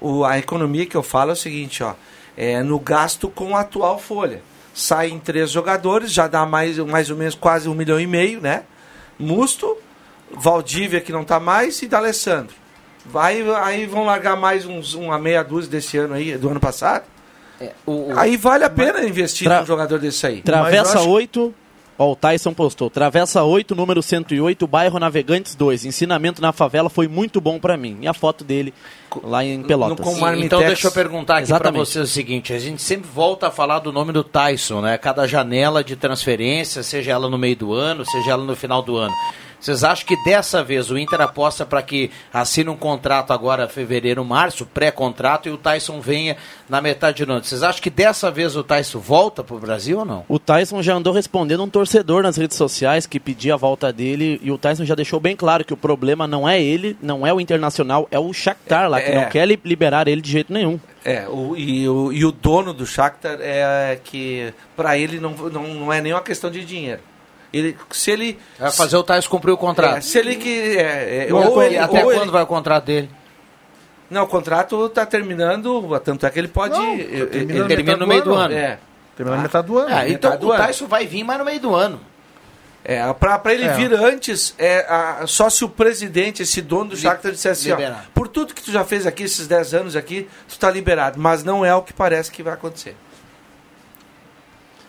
[0.00, 1.94] O, a economia que eu falo é o seguinte, ó.
[2.36, 4.42] É no gasto com a atual folha.
[4.72, 8.62] Saem três jogadores, já dá mais, mais ou menos quase um milhão e meio, né?
[9.18, 9.76] Musto,
[10.30, 12.54] Valdívia que não tá mais e D'Alessandro.
[13.04, 17.04] Vai, aí vão largar mais uns, uma meia dúzia desse ano aí, do ano passado.
[17.60, 20.40] É, o- o- Aí vale a pena investir Tra- num jogador desse aí.
[20.42, 21.54] Travessa acho- 8,
[21.98, 22.88] ó, o Tyson postou.
[22.88, 25.84] Travessa 8, número 108, bairro Navegantes 2.
[25.84, 27.98] Ensinamento na favela foi muito bom pra mim.
[28.00, 28.72] E a foto dele
[29.22, 30.14] lá em Pelotas.
[30.14, 30.46] Sim, Marmitex.
[30.46, 33.80] então deixa eu perguntar aqui para você o seguinte, a gente sempre volta a falar
[33.80, 34.96] do nome do Tyson, né?
[34.96, 38.96] Cada janela de transferência, seja ela no meio do ano, seja ela no final do
[38.96, 39.12] ano.
[39.60, 44.24] Vocês acham que dessa vez o Inter aposta para que assine um contrato agora fevereiro,
[44.24, 46.36] março, pré-contrato, e o Tyson venha
[46.68, 47.44] na metade do ano?
[47.44, 50.24] Vocês acham que dessa vez o Tyson volta pro Brasil ou não?
[50.28, 54.40] O Tyson já andou respondendo um torcedor nas redes sociais que pedia a volta dele
[54.42, 57.32] e o Tyson já deixou bem claro que o problema não é ele, não é
[57.32, 59.14] o Internacional, é o Shakhtar lá, que É.
[59.14, 60.80] não quer li- liberar ele de jeito nenhum.
[61.04, 65.62] É, o, e, o, e o dono do Shakhtar é que para ele não, não,
[65.74, 67.00] não é nenhuma questão de dinheiro.
[67.52, 69.96] Ele, se ele Vai fazer o Tyson cumprir o contrato.
[69.98, 72.84] é, se ele que é, é, ou ele, até ou quando ele- vai o contrato
[72.84, 73.10] dele?
[74.08, 78.06] não o contrato está terminando tanto é que ele pode Não, ele- tá termina no
[78.06, 78.40] meio do ano.
[78.42, 78.54] ano.
[78.54, 78.78] é
[79.16, 79.88] Terminar na metade do ano.
[79.94, 80.64] Ah, então do o ano.
[80.64, 82.00] Tyson vai vir, mas no meio do ano.
[82.82, 83.72] É, pra, pra ele É.
[83.74, 87.94] vir antes, é, a- só se o presidente, esse dono do Shakhtar dissesse assim, ó,
[88.14, 91.20] por tudo que tu já fez aqui, esses 10 anos aqui, tu tá liberado.
[91.20, 92.96] Mas não é o que parece que vai acontecer.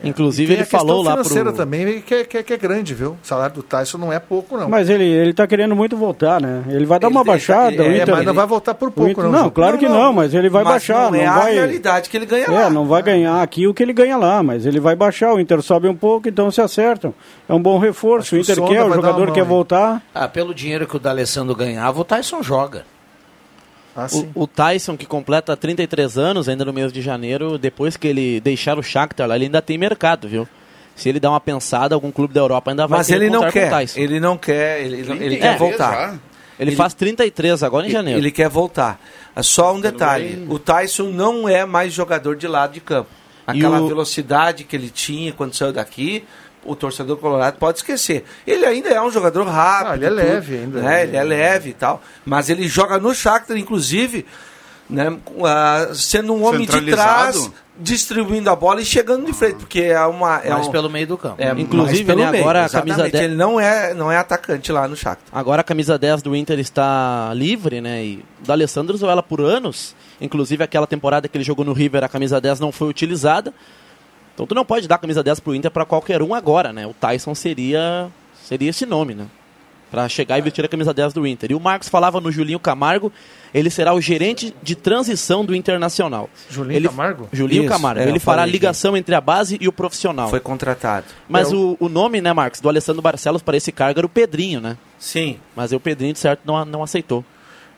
[0.04, 1.58] Inclusive, Tem ele a falou lá financeira pro...
[1.58, 3.12] também, que, é- que, é- que é grande, viu?
[3.12, 4.68] O salário do Tyson não é pouco, não.
[4.68, 6.64] Mas ele, ele tá querendo muito voltar, né?
[6.70, 7.76] Ele vai dar Ele uma tem- baixada.
[7.76, 9.32] é, o Inter, mas não vai voltar por o pouco, Inter- não.
[9.32, 9.52] não, Ju.
[9.52, 11.12] claro que não, mas ele vai Mas baixar.
[11.12, 11.54] Não é não a vai...
[11.54, 12.70] realidade que ele ganha É, lá.
[12.70, 15.34] não vai ganhar aqui o que ele ganha lá, mas ele vai baixar.
[15.34, 17.14] O Inter sobe um pouco, então se acertam.
[17.48, 18.36] É um bom reforço.
[18.36, 19.46] Acho O que o Inter Sonda quer, o vai dar jogador quer hein?
[19.46, 20.02] voltar.
[20.16, 22.84] Ah, pelo dinheiro que o D'Alessandro ganhava, o Tyson joga.
[23.96, 24.08] Ah.
[24.36, 28.40] O, o Tyson, que completa 33 anos ainda no mês de janeiro, depois que ele
[28.40, 30.48] deixar o Shakhtar lá, ele ainda tem mercado, viu?
[30.96, 33.52] Se ele dar uma pensada, algum clube da Europa ainda vai Mas ele não contar
[33.52, 33.70] com o quer.
[33.70, 34.00] Tyson.
[34.00, 34.82] Ele não quer.
[34.82, 36.10] Ele, ele Trinta e quer três voltar.
[36.60, 38.20] Ele, ele- faz 33 agora em janeiro.
[38.20, 39.00] Ele quer voltar.
[39.36, 43.10] É Só um detalhe: o Tyson não é mais jogador de lado de campo.
[43.48, 46.24] Aquela o- velocidade que ele tinha quando saiu daqui,
[46.64, 48.24] o torcedor colorado pode esquecer.
[48.46, 49.92] Ele ainda é um jogador rápido.
[49.92, 50.82] Ah, ele é tudo, leve ainda.
[50.82, 51.04] Né?
[51.04, 52.02] Ele é leve e tal.
[52.26, 54.26] Mas ele joga no Shakhtar, inclusive,
[54.90, 59.80] né, a- sendo um homem de trás, distribuindo a bola e chegando de frente, porque
[59.82, 60.40] é uma.
[60.44, 61.42] É mais um, pelo meio do campo.
[61.42, 64.88] é Inclusive, né, meio, agora a camisa de- Ele não é, não é atacante lá
[64.88, 65.28] no Shakhtar.
[65.32, 68.04] Agora a camisa 10 do Inter está livre, né?
[68.06, 69.96] E o D'Alessandro usou ela por anos.
[70.20, 73.52] Inclusive aquela temporada que ele jogou no River, a camisa 10 não foi utilizada.
[74.34, 76.88] Então tu não pode dar a camisa 10 pro Inter para qualquer um agora, né?
[76.88, 78.10] O Tyson seria
[78.44, 79.28] seria esse nome, né?
[79.90, 81.52] Para chegar e vestir a camisa 10 do Inter.
[81.52, 83.12] E o Marcos falava no Julinho Camargo,
[83.54, 86.30] ele será o gerente de transição do Internacional.
[86.50, 87.30] Julinho ele, Camargo?
[87.34, 88.00] Julinho Isso, Camargo.
[88.00, 90.30] é, ele eu fará a ligação entre a base e o profissional.
[90.30, 91.08] Foi contratado.
[91.28, 94.10] Mas É, o, o nome, né, Marcos, do Alessandro Barcelos para esse cargo era o
[94.10, 94.78] Pedrinho, né?
[94.98, 95.38] Sim.
[95.54, 97.26] Mas o Pedrinho, de certo, não, não aceitou.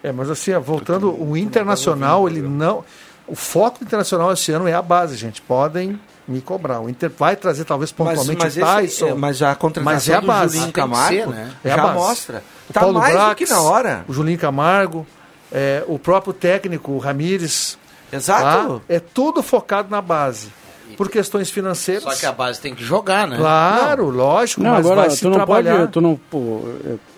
[0.04, 2.84] É, mas assim, voltando, o Internacional, ele não.
[3.26, 5.42] O foco do Internacional esse ano é a base, gente.
[5.42, 6.80] Podem me cobrar.
[6.80, 9.08] O Inter vai trazer, talvez, pontualmente mas, o esse- Tyson.
[9.08, 10.58] é, mas a contratação Mas é a do base.
[10.58, 11.52] Julinho Tem que Camargo ser, né?
[11.64, 11.96] É a já base.
[11.96, 12.44] mostra.
[12.70, 14.06] O Tá Paulo mais do Brax, que na hora.
[14.08, 15.06] O Julinho Camargo,
[15.52, 17.78] é, o próprio técnico, o Ramires.
[18.12, 18.80] Exato.
[18.80, 18.86] tá?
[18.94, 20.48] É tudo focado na base.
[20.96, 22.04] Por questões financeiras.
[22.04, 23.36] Só que a base tem que jogar, né?
[23.38, 25.78] Claro, lógico, Não, mas agora vai se tu não trabalhar.
[25.80, 25.92] pode.
[25.92, 26.62] Tu não, pô,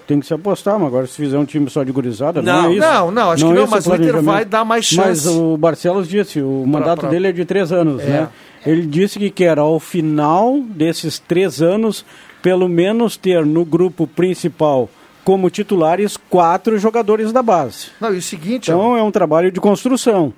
[0.08, 2.70] tem que se apostar, mas agora se fizer um time só de gurizada, não, Não,
[2.70, 2.80] é isso.
[2.82, 5.28] não, não, acho que é não, esse mas o Inter vai dar mais Mas chance.
[5.38, 8.06] o Barcelos disse, o mandato pra- dele é de três anos, É.
[8.06, 8.30] né?
[8.66, 12.06] Ele disse que quer, ao final desses três anos,
[12.42, 14.90] pelo menos ter no grupo principal
[15.24, 17.88] como titulares quatro jogadores da base.
[18.00, 20.32] Não, e o seguinte, Então é um trabalho de construção.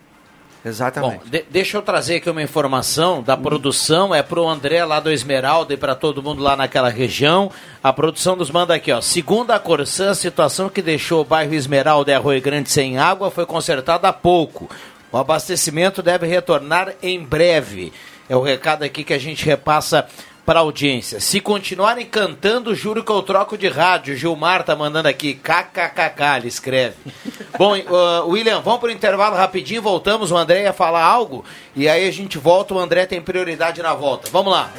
[0.67, 1.29] Bom, Exatamente.
[1.29, 5.73] de- deixa eu trazer aqui uma informação da produção, é pro André lá do Esmeralda
[5.73, 7.51] e para todo mundo lá naquela região.
[7.83, 9.01] A produção nos manda aqui, ó.
[9.01, 13.31] Segundo a Corsã, a situação que deixou o bairro Esmeralda e Arroio Grande sem água
[13.31, 14.69] foi consertada há pouco.
[15.11, 17.93] O abastecimento deve retornar em breve.
[18.29, 20.05] É o recado aqui que a gente repassa
[20.47, 21.19] para audiência.
[21.19, 24.15] Se continuarem cantando, juro que eu troco de rádio.
[24.15, 26.95] Gilmar tá mandando aqui, kkkk, ele escreve.
[27.59, 31.43] Bom, uh, William, vamos para o intervalo rapidinho, voltamos, o André ia falar algo,
[31.75, 34.29] e aí a gente volta, o André tem prioridade na volta.
[34.31, 34.71] Vamos lá.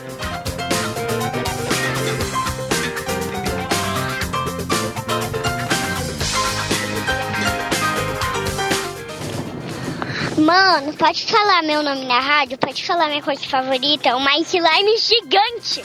[10.38, 12.56] Mano, pode falar meu nome na rádio?
[12.58, 14.16] Pode falar minha coisa favorita?
[14.16, 15.84] Uma slime gigante.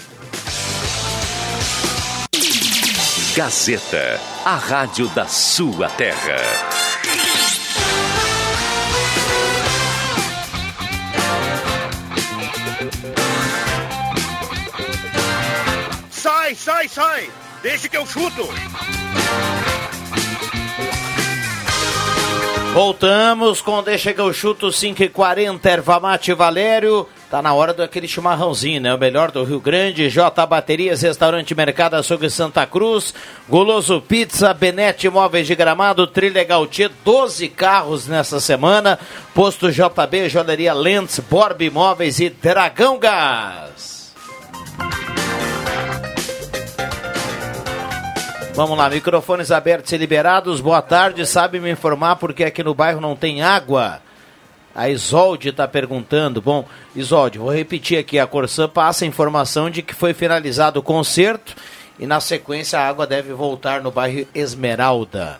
[3.36, 6.38] Gazeta, a rádio da sua terra.
[16.12, 17.30] Sai, sai, sai!
[17.64, 18.48] Deixa que eu chuto!
[22.74, 27.08] Voltamos com Deixa que eu chuto 5 e 40 Erva Mate Valério.
[27.30, 28.92] Tá na hora daquele chimarrãozinho, né?
[28.92, 33.14] O melhor do Rio Grande, J Baterias, Restaurante Mercado Açougue Santa Cruz,
[33.48, 38.98] Goloso Pizza, Benete Imóveis de Gramado, Trilha Gautier, 12 carros nessa semana,
[39.36, 43.93] Posto JB, Joalheria Lentz, Borb Imóveis e Dragão Gás.
[48.56, 50.62] Vamos lá, microfones abertos e liberados.
[50.62, 51.26] Boa tarde.
[51.26, 54.00] Sabe me informar porque aqui no bairro não tem água?
[54.76, 56.40] A Isolde está perguntando.
[56.40, 56.64] Bom,
[56.96, 58.20] Isolde, vou repetir aqui.
[58.20, 61.56] A Corsã passa a informação de que foi finalizado o concerto
[61.98, 65.40] e na sequência a água deve voltar no bairro Esmeralda.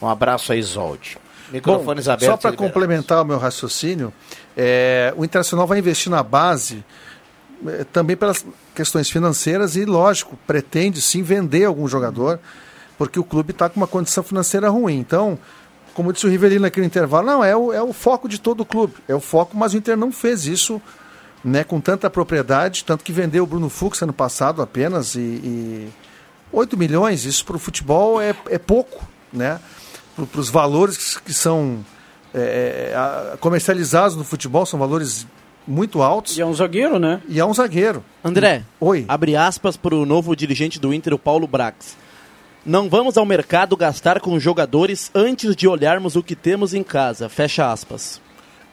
[0.00, 1.18] Um abraço a Isolde.
[1.52, 2.28] Microfones Bom, abertos.
[2.28, 4.10] Só para complementar o meu raciocínio,
[4.56, 6.82] é, o Internacional vai investir na base
[7.66, 12.40] é, também pelas questões financeiras e, lógico, pretende sim vender algum jogador,
[12.98, 14.98] porque o clube está com uma condição financeira ruim.
[14.98, 15.38] Então,
[15.94, 18.66] como disse o Rivelino no intervalo, não, é o, é o foco de todo o
[18.66, 20.82] clube, é o foco, mas o Inter não fez isso
[21.44, 25.88] né, com tanta propriedade, tanto que vendeu o Bruno Fux ano passado apenas e, e
[26.50, 29.60] 8 milhões, isso para o futebol é, é pouco, né?
[30.30, 31.84] Para os valores que são
[32.32, 35.26] é, a- comercializados no futebol, são valores
[35.66, 36.36] muito altos.
[36.36, 37.20] E é um zagueiro, né?
[37.28, 38.04] E é um zagueiro.
[38.22, 39.04] André, Oi.
[39.08, 41.96] abre aspas para o novo dirigente do Inter, o Paulo Brax.
[42.64, 47.28] Não vamos ao mercado gastar com jogadores antes de olharmos o que temos em casa.
[47.28, 48.20] Fecha aspas.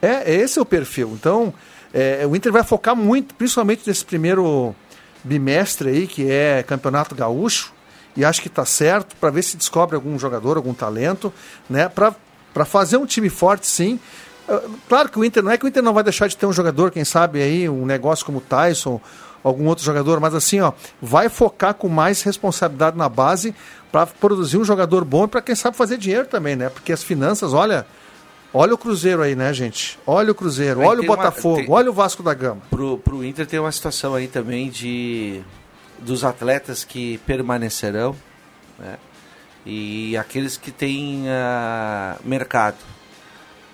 [0.00, 1.10] É, esse é o perfil.
[1.12, 1.52] Então,
[1.92, 4.74] é, o Inter vai focar muito, principalmente nesse primeiro
[5.22, 7.72] bimestre aí, que é Campeonato Gaúcho,
[8.16, 11.32] e acho que está certo, para ver se descobre algum jogador, algum talento,
[11.68, 11.88] né?
[11.88, 14.00] Para fazer um time forte, sim.
[14.48, 16.46] Ah, Claro que o Inter, não é que o Inter não vai deixar de ter
[16.46, 19.00] um jogador, quem sabe aí, um negócio como o Tyson,
[19.42, 23.54] algum outro jogador, mas assim, ó, vai focar com mais responsabilidade na base
[23.90, 26.68] para produzir um jogador bom e para quem sabe fazer dinheiro também, né?
[26.68, 27.84] Porque as finanças, olha,
[28.54, 29.98] olha o Cruzeiro aí, né, gente?
[30.06, 32.60] Olha o Cruzeiro, Aí olha o tem uma- Botafogo, tem- olha o Vasco da Gama.
[32.70, 35.42] Pro, pro Inter tem uma situação aí também de
[35.98, 38.14] dos atletas que permanecerão,
[38.78, 38.96] né?
[39.64, 42.76] E aqueles que têm ah, mercado.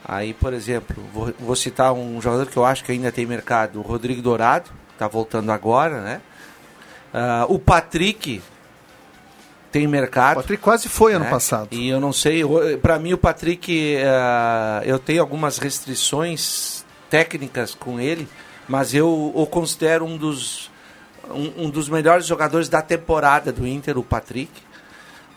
[0.09, 3.79] Aí, por exemplo, vou, vou citar um jogador que eu acho que ainda tem mercado,
[3.79, 6.23] o Rodrigo Dourado, está voltando agora, né?
[7.13, 8.41] Ah, o Patrick
[9.71, 10.39] tem mercado.
[10.39, 11.31] O Patrick quase foi ano né?
[11.31, 11.69] passado.
[11.73, 12.43] E eu não sei,
[12.81, 18.27] para mim o Patrick, eh, eu tenho algumas restrições técnicas com ele,
[18.67, 20.71] mas eu o considero um dos,
[21.31, 24.51] um, um dos melhores jogadores da temporada do Inter, o Patrick.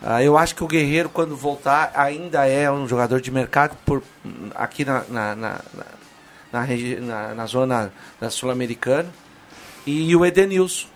[0.03, 4.01] Ah, eu acho que o Guerreiro, quando voltar, ainda é um jogador de mercado por,
[4.55, 5.85] aqui na, na, na, na,
[6.51, 9.09] na regi- na- na zona da Sul-Americana.
[9.85, 10.87] E o Edenilson.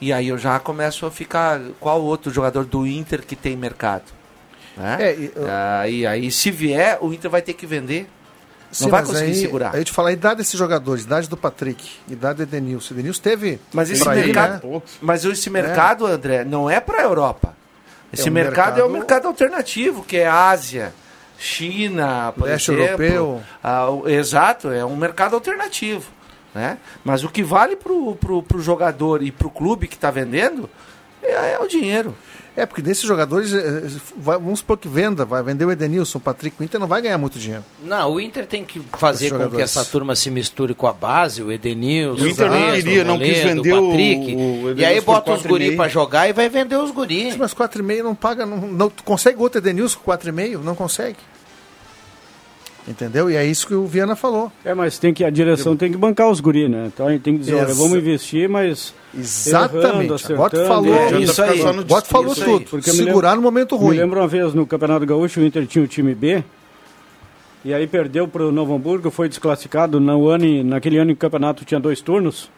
[0.00, 1.60] E aí eu já começo a ficar.
[1.80, 4.04] Qual outro jogador do Inter que tem mercado?
[4.76, 4.96] Né?
[5.00, 5.46] É, e, eu-
[5.80, 8.08] aí, aí, se vier, o Inter vai ter que vender.
[8.70, 9.74] Sim, não vai conseguir aí, segurar.
[9.74, 12.92] Aí eu te falar a idade desses jogadores, idade do Patrick, idade do Edenilson.
[12.92, 13.58] O Edenilson teve.
[13.72, 14.82] Mas esse mercado, né?
[15.00, 17.55] mas esse mercado, André, não é para a Europa.
[18.12, 20.94] Esse um mercado, é um mercado- mercado alternativo, que é Ásia,
[21.38, 23.04] China, por Leste exemplo.
[23.04, 23.42] europeu.
[23.62, 26.10] Ah, o- exato, é um mercado alternativo.
[26.54, 26.78] Né?
[27.04, 30.70] Mas o que vale pro, pro jogador e pro clube que está vendendo
[31.22, 32.16] é, é o dinheiro.
[32.56, 36.20] É, porque desses jogadores, eh, eh, vamos supor que venda, vai vender o Edenilson, o
[36.20, 37.62] Patrick, o Inter não vai ganhar muito dinheiro.
[37.84, 41.42] Não, o Inter tem que fazer com que essa turma se misture com a base,
[41.42, 45.32] o Edenilson, O Inter não queria, não quis vender o- Patrick, o e aí bota
[45.32, 45.76] os quatro guri meio.
[45.76, 47.36] pra jogar e vai vender os guri.
[47.38, 50.62] Mas 4,5 não paga, não, não tu consegue outro Edenilson com 4,5?
[50.64, 51.16] Não consegue.
[52.88, 53.28] Entendeu?
[53.28, 54.50] E é isso que o Viana falou.
[54.64, 56.84] É, mas tem que, a direção tem que bancar os guri, né?
[56.86, 58.94] Então a gente tem que dizer, olha, vamos investir, mas.
[59.12, 60.12] Exatamente.
[60.12, 60.66] acertando.
[60.68, 61.58] falou, É, isso aí.
[61.58, 62.50] Tu falou Isso aí.
[62.52, 62.64] tudo.
[62.70, 63.96] Porque eu me Segurar lembro- no momento Me ruim.
[63.96, 66.44] lembro uma vez no Campeonato Gaúcho, o Inter tinha o time B,
[67.64, 71.16] e aí perdeu para o Novo Hamburgo, foi desclassificado no ano, naquele ano que o
[71.16, 72.48] campeonato tinha dois turnos.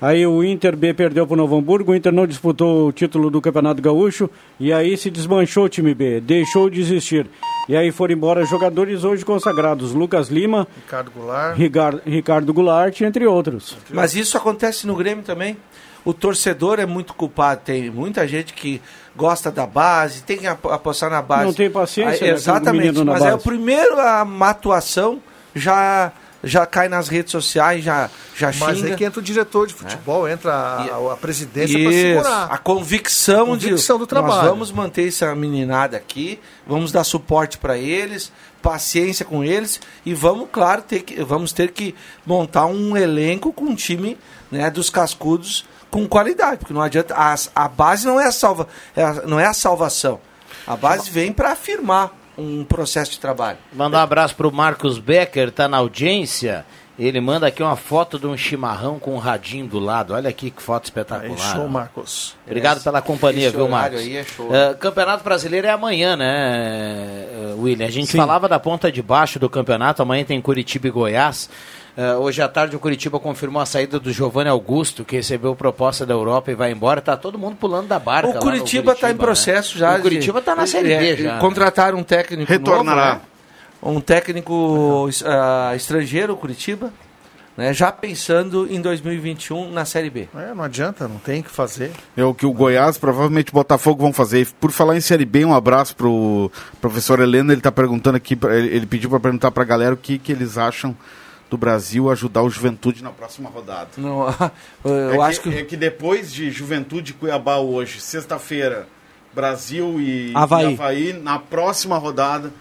[0.00, 3.30] Aí o Inter B perdeu para o Novo Hamburgo, o Inter não disputou o título
[3.30, 4.28] do Campeonato Gaúcho,
[4.60, 7.26] e aí se desmanchou o time B, deixou de existir.
[7.68, 11.56] E aí foram embora jogadores hoje consagrados, Lucas Lima, Ricardo Goulart.
[11.56, 13.76] Rigar- Ricardo Goulart, entre outros.
[13.90, 15.56] Mas isso acontece no Grêmio também.
[16.04, 17.62] O torcedor é muito culpado.
[17.64, 18.82] Tem muita gente que
[19.16, 21.44] gosta da base, tem que ap- apostar na base.
[21.46, 23.04] Não tem paciência, Aí, né, com o Exatamente.
[23.04, 23.44] Mas é o base.
[23.44, 25.18] primeiro a uma atuação
[25.54, 26.12] já
[26.44, 28.88] já cai nas redes sociais, já já Mas xinga.
[28.90, 32.44] aí que entra o diretor de futebol, entra a, a- a presidência para segurar.
[32.52, 34.34] a convicção, Convicção de do trabalho.
[34.36, 40.14] nós vamos manter essa meninada aqui, vamos dar suporte para eles, paciência com eles e
[40.14, 41.94] vamos, claro, ter que, vamos ter que
[42.26, 44.16] montar um elenco com um time
[44.50, 48.66] né, dos cascudos com qualidade, porque não adianta a, a base não é a salva,
[48.96, 50.18] é a- não é a salvação.
[50.66, 53.58] A base vem para afirmar um processo de trabalho.
[53.72, 56.64] Mandar um abraço pro Marcos Becker, tá na audiência.
[56.96, 60.14] Ele manda aqui uma foto de um chimarrão com um radinho do lado.
[60.14, 61.32] Olha aqui que foto espetacular.
[61.32, 61.68] Aí, show.
[61.68, 62.36] Marcos.
[62.46, 64.00] Obrigado pela companhia, Esse viu, Marcos?
[64.00, 64.54] aí é show.
[64.54, 67.26] Eh, campeonato Brasileiro é amanhã, né,
[67.58, 67.86] William?
[67.86, 68.16] A gente Sim.
[68.18, 71.50] falava da ponta de baixo do campeonato, amanhã tem Curitiba e Goiás.
[71.96, 76.04] Eh, hoje à tarde o Curitiba confirmou a saída do Giovanni Augusto, que recebeu proposta
[76.04, 77.00] da Europa e vai embora.
[77.00, 78.38] Tá todo mundo pulando da barca.
[78.38, 79.18] O Curitiba está em né?
[79.18, 79.96] processo já.
[79.96, 81.34] O Curitiba de- tá na Série é, B já.
[81.34, 81.40] né?
[81.40, 83.06] Contrataram um técnico Retornará.
[83.06, 83.20] novo, né?
[83.80, 86.90] Um técnico ah, estrangeiro, Curitiba,
[87.56, 87.72] né?
[87.72, 90.26] já pensando em 2021 na Série B.
[90.34, 91.92] É, não adianta, não tem o que fazer.
[92.16, 94.40] É o que o Goiás, provavelmente o Botafogo vão fazer.
[94.40, 97.52] E Por falar em Série B, um abraço pro professor Helena.
[97.52, 100.96] Ele tá perguntando aqui, ele pediu para perguntar pra galera o que, que eles acham
[101.50, 103.90] do Brasil ajudar o Juventude na próxima rodada.
[103.96, 104.26] Não,
[104.84, 108.88] eu é acho que, é que depois de Juventude Cuiabá hoje, sexta-feira,
[109.32, 110.70] Brasil e Havaí.
[110.70, 112.52] e Havaí, na próxima rodada,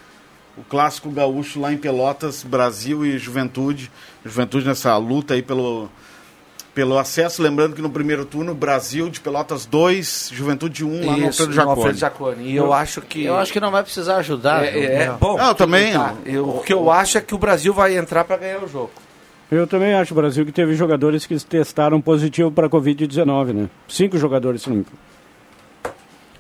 [0.58, 3.92] o clássico gaúcho lá em Pelotas, Brasil e Juventude.
[4.24, 5.90] Juventude nessa luta aí pelo,
[6.74, 7.42] pelo acesso.
[7.42, 11.44] Lembrando que no primeiro turno, Brasil de Pelotas 2, Juventude 1 um, lá no Isso,
[11.44, 11.76] Alfredo no Jaconi.
[11.78, 12.44] Alfredo Jaconi.
[12.52, 13.24] E eu acho que...
[13.26, 14.66] Eu acho que não vai precisar ajudar.
[14.66, 14.82] É, viu?
[14.82, 15.38] é, é bom.
[15.38, 15.94] Não, eu também.
[15.94, 18.68] Tá, eu- o que eu acho é que o Brasil vai entrar para ganhar o
[18.68, 18.92] jogo.
[19.52, 23.70] Eu também acho, Brasil, que teve jogadores que testaram positivo para a Covid-19, né?
[23.88, 24.98] Cinco jogadores, se não me engano.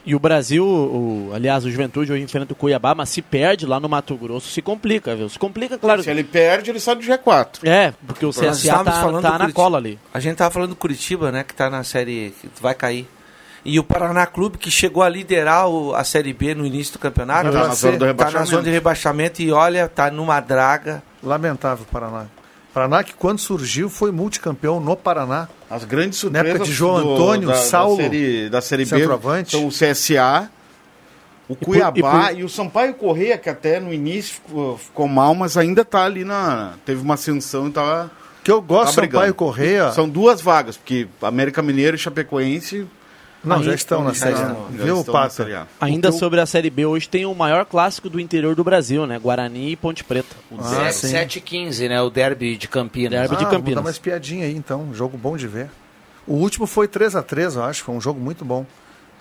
[0.05, 3.79] E o Brasil, o, aliás, o Juventude hoje enfrenta o Cuiabá, mas se perde lá
[3.79, 5.29] no Mato Grosso, se complica, viu?
[5.29, 6.03] Se complica, claro.
[6.03, 7.59] Se ele perde, ele sai do G4.
[7.63, 9.53] É, porque o CSA estávamos tá, tá na Curitiba.
[9.53, 9.97] cola ali.
[10.13, 13.07] A gente tava falando do Curitiba, né, que tá na série que vai cair.
[13.63, 16.99] E o Paraná Clube, que chegou a liderar o- a Série B no início do
[16.99, 18.49] campeonato, Tá na zona do tá na rebaixamento.
[18.51, 21.01] zona de rebaixamento e olha, tá numa draga.
[21.23, 22.25] Lamentável o Paraná.
[22.73, 25.47] Paraná que quando surgiu foi multicampeão no Paraná.
[25.69, 28.85] As grandes Na época surpresas de João do- Antônio, da, Saulo, da série, da série
[28.85, 29.05] B
[29.45, 30.49] são o CSA,
[31.47, 35.07] o por- Cuiabá e e, por- o Sampaio Correia, que até no início ficou, ficou
[35.07, 36.73] mal, mas ainda tá ali na.
[36.85, 38.09] Teve uma ascensão e tava.
[38.43, 39.11] Que eu gosto Tá do.
[39.11, 39.91] Sampaio Correia.
[39.91, 42.87] São duas vagas, porque América Mineiro e Chapecoense
[43.43, 44.55] Não, já estão na série A.
[44.69, 45.03] Viu,
[45.53, 45.67] A.
[45.81, 48.63] Ainda O eu- sobre a Série B, hoje tem o maior clássico do interior do
[48.63, 49.19] Brasil, né?
[49.19, 50.35] Guarani e Ponte Preta.
[50.59, 51.09] Ah, sim.
[51.09, 52.01] 7 15 né?
[52.01, 53.11] O derby de Campinas.
[53.11, 53.75] Derby de Ah, vou Campinas.
[53.75, 55.69] dar mais piadinha aí então, jogo bom de ver.
[56.25, 58.65] O último foi 3 a 3 eu acho, foi um jogo muito bom.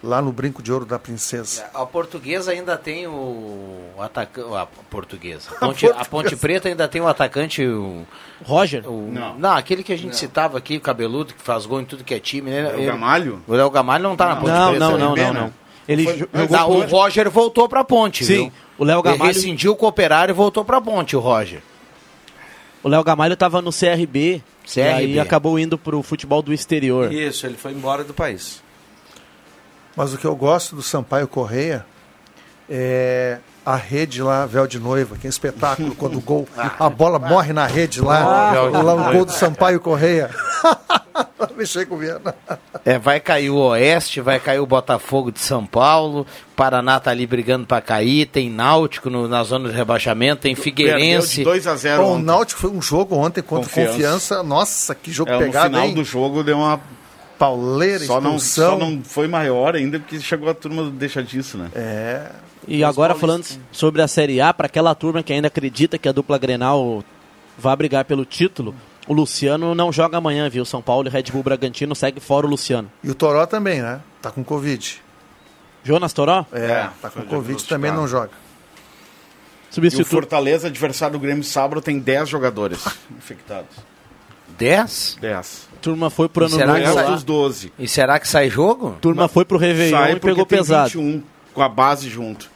[0.02, 1.64] Lá no Brinco de Ouro da Princesa.
[1.72, 4.48] A portuguesa ainda tem o atacante.
[4.56, 5.50] A portuguesa.
[5.54, 7.64] A Ponte, a Ponte Preta ainda tem o atacante.
[7.64, 8.04] O,
[8.44, 8.82] Roger?
[8.90, 9.38] o- Não.
[9.38, 9.52] não.
[9.52, 12.18] aquele que a gente citava aqui, o cabeludo, que faz gol em tudo que é
[12.18, 12.72] time, né?
[12.74, 13.42] O Ele- Gamalho?
[13.46, 14.84] O Léo Gamalho não tá na Ponte Não, Preta.
[14.88, 15.54] não, não, não, não.
[15.86, 18.52] Ele Foi- jogou Não, o Roger voltou pra Ponte, Sim, viu?
[18.78, 21.60] o Léo Ele Gamalho- rescindiu com o operário e voltou pra Ponte, o Roger.
[22.82, 24.80] O Léo Gamalho tava no CRB, CRB.
[24.80, 27.12] e aí acabou indo pro futebol do exterior.
[27.12, 28.61] Isso, ele foi embora do país.
[29.96, 31.84] Mas o que eu gosto do Sampaio Correia
[32.68, 37.18] é a rede lá, véu de noiva, que é espetáculo, quando o gol, a bola
[37.18, 40.30] morre na rede lá, Ah, lá o gol do Sampaio Correia.
[41.56, 42.34] Mexer com o Viana.
[42.84, 46.26] É, vai cair o Oeste, vai cair o Botafogo de São Paulo,
[46.56, 51.36] Paraná tá ali brigando pra cair, tem Náutico no- na zona de rebaixamento, tem Figueirense.
[51.36, 52.18] de 2 a 0 Bom, o.
[52.18, 53.92] Náutico foi um jogo ontem contra Confiança.
[53.92, 54.42] confiança.
[54.42, 55.94] Nossa, que jogo É, no pegado, final hein?
[55.94, 56.80] do jogo deu uma
[57.42, 61.58] Pauleira, só não, só não foi maior ainda porque chegou a turma do deixa disso,
[61.58, 61.72] né?
[61.74, 62.30] É,
[62.68, 66.12] E agora falando sobre a Série A, para aquela turma que ainda acredita que a
[66.12, 67.02] dupla Grenal
[67.58, 68.72] vai brigar pelo título,
[69.08, 70.64] o Luciano não joga amanhã, viu?
[70.64, 72.88] São Paulo e Red Bull Bragantino segue fora o Luciano.
[73.02, 74.00] e o Toró também, né?
[74.20, 75.02] Tá com Covid.
[75.82, 76.46] Jonas Toró?
[76.52, 78.30] É, É, tá com Covid também não joga.
[78.30, 80.08] E o Substituto.
[80.10, 83.74] Fortaleza, adversário do Grêmio sábado, tem 10 jogadores infectados.
[84.56, 85.18] 10?
[85.20, 85.71] 10.
[85.82, 87.72] Turma foi pro ano Será novo sai- dos 12.
[87.78, 88.96] E será que sai jogo?
[89.00, 90.88] Turma foi pro Réveillon Sai e pegou tem pesado.
[90.90, 91.22] 21
[91.52, 92.50] com a base junto.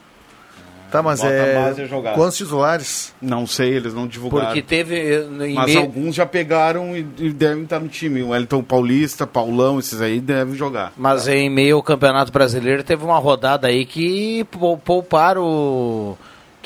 [0.91, 2.15] Tá, mas Bota a base a é.
[2.15, 3.13] Quantos titulares?
[3.21, 4.47] Não sei, eles não divulgaram.
[4.47, 4.95] Porque teve.
[4.97, 8.23] eh, Em Mas meio- alguns já pegaram e, e devem estar no time.
[8.23, 10.93] O Wellington Paulista, Paulão, esses aí devem jogar.
[10.97, 16.17] Mas em meio ao Campeonato Brasileiro teve uma rodada aí que pou- pouparam o.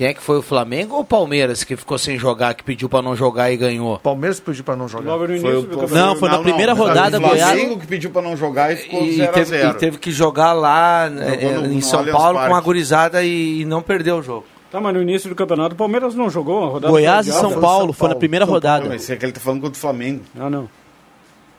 [0.01, 2.89] Quem é que foi o Flamengo ou o Palmeiras que ficou sem jogar, que pediu
[2.89, 3.99] pra não jogar e ganhou?
[3.99, 5.05] Palmeiras pediu pra não jogar.
[5.11, 5.99] Logo no Foi início o- do foi-.
[5.99, 7.37] Não, foi na primeira foi rodada, o Flamengo
[7.67, 9.99] Goiás- que pediu pra não jogar e ficou E, 0 a teve, 0 e teve
[9.99, 14.17] que jogar lá no- em São Allianz Paulo com a gurizada e, e não perdeu
[14.17, 14.47] o jogo.
[14.73, 16.91] Tá, mas no início do campeonato o Palmeiras não jogou a rodada.
[16.91, 17.61] Goiás e São adiada.
[17.61, 18.19] Paulo, foi na Paulo.
[18.21, 18.87] primeira rodada.
[18.89, 20.23] Mas esse é que ele tá falando contra o Flamengo.
[20.41, 20.67] Ah, não.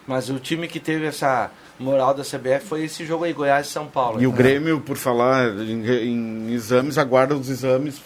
[0.08, 3.70] Mas o time que teve essa moral da CBF foi esse jogo aí, Goiás e
[3.70, 4.20] São Paulo.
[4.20, 5.86] E o Grêmio, por falar em,
[6.50, 8.02] em exames, aguarda os exames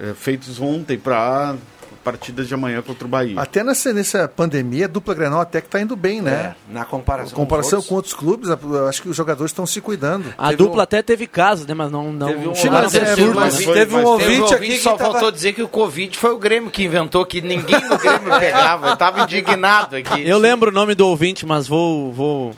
[0.00, 1.54] eh, feitos ontem para
[2.02, 3.40] partidas de amanhã contra o Bahia.
[3.40, 6.54] Até nessa, nessa pandemia, a dupla Grenal até que tá indo bem, né?
[6.70, 9.64] É, na comparação, Em comparação com com outros clubes, eu acho que os jogadores estão
[9.64, 10.34] se cuidando.
[10.36, 11.72] A Teve dupla um- até teve casos, né?
[11.72, 14.06] Mas não, não Teve um- a mas ser é, absurdo, mas foi- Teve um mas
[14.06, 16.70] ouvinte Teve um aqui que só tava- faltou dizer que o Covid foi o Grêmio
[16.70, 18.88] que inventou, que ninguém no Grêmio pegava.
[18.90, 20.28] Eu tava indignado aqui.
[20.28, 22.54] Eu lembro o nome do ouvinte, mas vou, vou,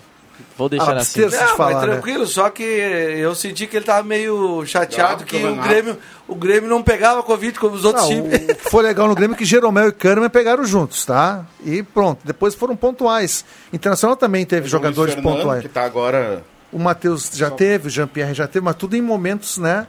[0.57, 1.23] vou deixar assim.
[1.23, 1.93] Abster-se de Não, falar, mas né?
[1.93, 5.57] tranquilo, só que eu senti que ele tava meio chateado Ah, que o.
[5.57, 8.39] Grêmio, o Grêmio não pegava Covid como os outros Não, o times.
[8.57, 11.45] que foi legal no Grêmio é que Jeromel e Kahneman pegaram juntos, tá?
[11.65, 13.45] E pronto, depois foram pontuais.
[13.73, 15.63] Internacional também teve jogadores Fernando, pontuais.
[15.63, 16.43] que tá agora
[16.73, 19.87] O Matheus já teve, o Jean-Pierre já teve, mas tudo em momentos, né?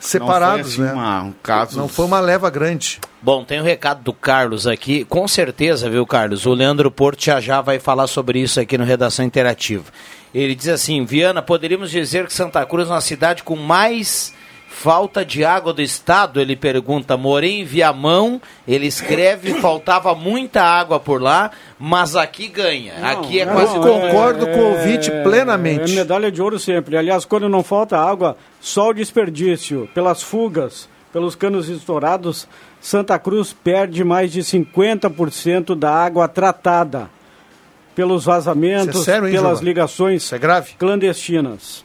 [0.00, 1.00] Não Separados, foi, assim, né?
[1.00, 2.98] uma- um caso Não foi uma leva grande.
[3.22, 5.04] Bom, tem o recado do Carlos aqui.
[5.04, 6.46] Com certeza, viu, Carlos?
[6.46, 9.84] O Leandro Porto já já vai falar sobre isso aqui no Redação Interativa.
[10.34, 14.32] Ele diz assim: Viana, poderíamos dizer que Santa Cruz é uma cidade com mais
[14.70, 16.40] falta de água do estado?
[16.40, 17.16] Ele pergunta.
[17.16, 22.94] Morei em Viamão, ele escreve: faltava muita água por lá, mas aqui ganha.
[23.10, 25.92] aqui é Não, quase não, concordo com o ouvinte plenamente.
[25.92, 26.96] É medalha de ouro sempre.
[26.96, 32.48] Aliás, quando não falta água, só o desperdício pelas fugas, pelos canos estourados,
[32.80, 37.10] Santa Cruz perde mais de 50% da água tratada
[37.94, 40.38] pelos vazamentos, é sério, hein, pelas ligações é
[40.78, 41.84] clandestinas.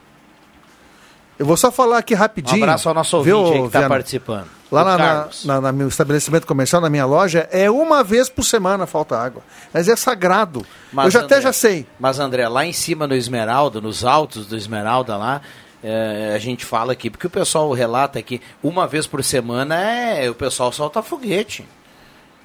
[1.38, 2.62] Eu vou só falar aqui Um rapidinho.
[2.64, 4.46] abraço ao nosso viu, ouvinte aí que está participando.
[4.72, 8.42] Lá na, na, na- na meu estabelecimento comercial, na minha loja, é uma vez por
[8.42, 9.42] semana falta água.
[9.72, 10.66] Mas é sagrado.
[11.06, 11.86] eu já até André, já sei.
[12.00, 15.40] Mas, André, lá em cima no Esmeralda, nos altos do Esmeralda lá,
[15.84, 20.28] é, a gente fala aqui, porque o pessoal relata que uma vez por semana é,
[20.28, 21.64] o pessoal solta foguete.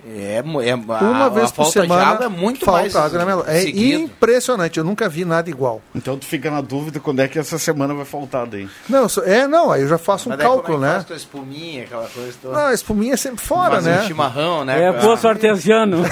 [0.07, 2.95] É, é, Uma a, vez a por falta semana de água é muito falta mais
[2.95, 3.51] água na minha loja.
[3.51, 4.01] É seguido.
[4.03, 4.77] impressionante.
[4.77, 5.81] Eu nunca vi nada igual.
[5.93, 8.67] Então tu fica na dúvida quando é que essa semana vai faltar daí.
[8.89, 10.93] Não, é, não, aí eu já faço um Mas como cálculo, é que né?
[10.93, 12.57] faz com a espuminha, aquela coisa toda?
[12.57, 14.01] Não, a espuminha é sempre fora, Faz né?
[14.01, 14.83] um chimarrão, né?
[14.83, 16.03] É poço artesiano.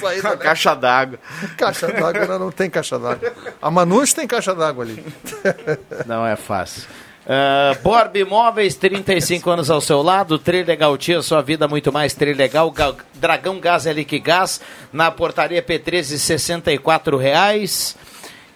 [0.00, 0.36] Saída, né?
[0.36, 1.18] Caixa d'água.
[1.56, 3.32] Caixa d'água, não, não tem caixa d'água.
[3.60, 5.04] A Manus tem caixa d'água ali.
[6.06, 6.82] Não é fácil.
[7.28, 12.70] Uh, Borb Imóveis, 35 anos ao seu lado, Trilegal Tia, sua vida muito mais Trilegal,
[12.70, 17.94] Ga- Dragão Gás é Liquigás, na portaria P13, 64 reais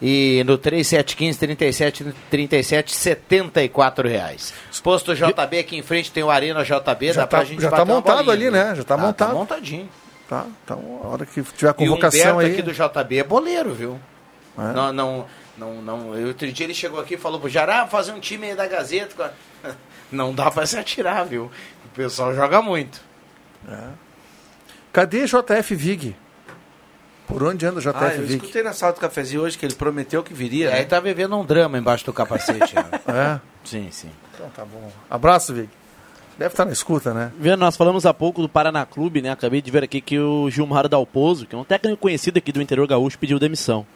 [0.00, 4.54] e no 3715 37 37 74 reais.
[4.82, 7.70] Posto JB aqui em frente tem o Arena JB, Já dá pra tá- gente já
[7.70, 8.74] tá montado bolinha, ali, né?
[8.74, 9.34] Já tá montado.
[9.34, 9.88] montadinho.
[10.26, 12.52] Tá, então, a hora que tiver a E o convocação Humberto aí.
[12.52, 14.00] aqui do JB é boleiro, viu?
[14.58, 14.72] É.
[14.72, 15.26] Não, não,
[15.56, 16.14] não, não.
[16.14, 18.66] Eu, outro dia ele chegou aqui e falou pro Jará, fazer um time aí da
[18.66, 19.14] Gazeta.
[19.14, 19.22] com
[19.68, 19.74] a-"
[20.10, 21.50] Não dá pra se atirar, viu?
[21.86, 23.00] O pessoal joga muito.
[24.92, 26.16] Cadê JF Vig?
[27.26, 28.34] Por onde anda o JF Ah, eu Vig?
[28.36, 30.66] escutei na sala do cafezinho hoje que ele prometeu que viria.
[30.66, 30.84] E aí né?
[30.84, 32.74] tá vivendo um drama embaixo do capacete.
[32.74, 32.84] né?
[33.08, 33.40] É?
[33.64, 34.10] Sim, sim.
[34.34, 34.90] Então tá bom.
[35.08, 35.68] Abraço, Vig.
[36.36, 37.30] Deve estar na escuta, né?
[37.38, 39.30] Vendo, nós falamos há pouco do Paraná Clube, né?
[39.30, 42.60] Acabei de ver aqui que o Gilmar Dalpozo, que é um técnico conhecido aqui do
[42.60, 43.86] interior gaúcho, pediu demissão.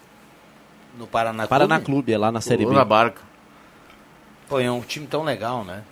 [0.99, 1.87] No Paraná, Paraná Clube?
[1.87, 2.77] Clube, é lá na Série Ou B.
[2.77, 3.21] na barca.
[4.49, 5.83] Pô, é um time tão legal, né?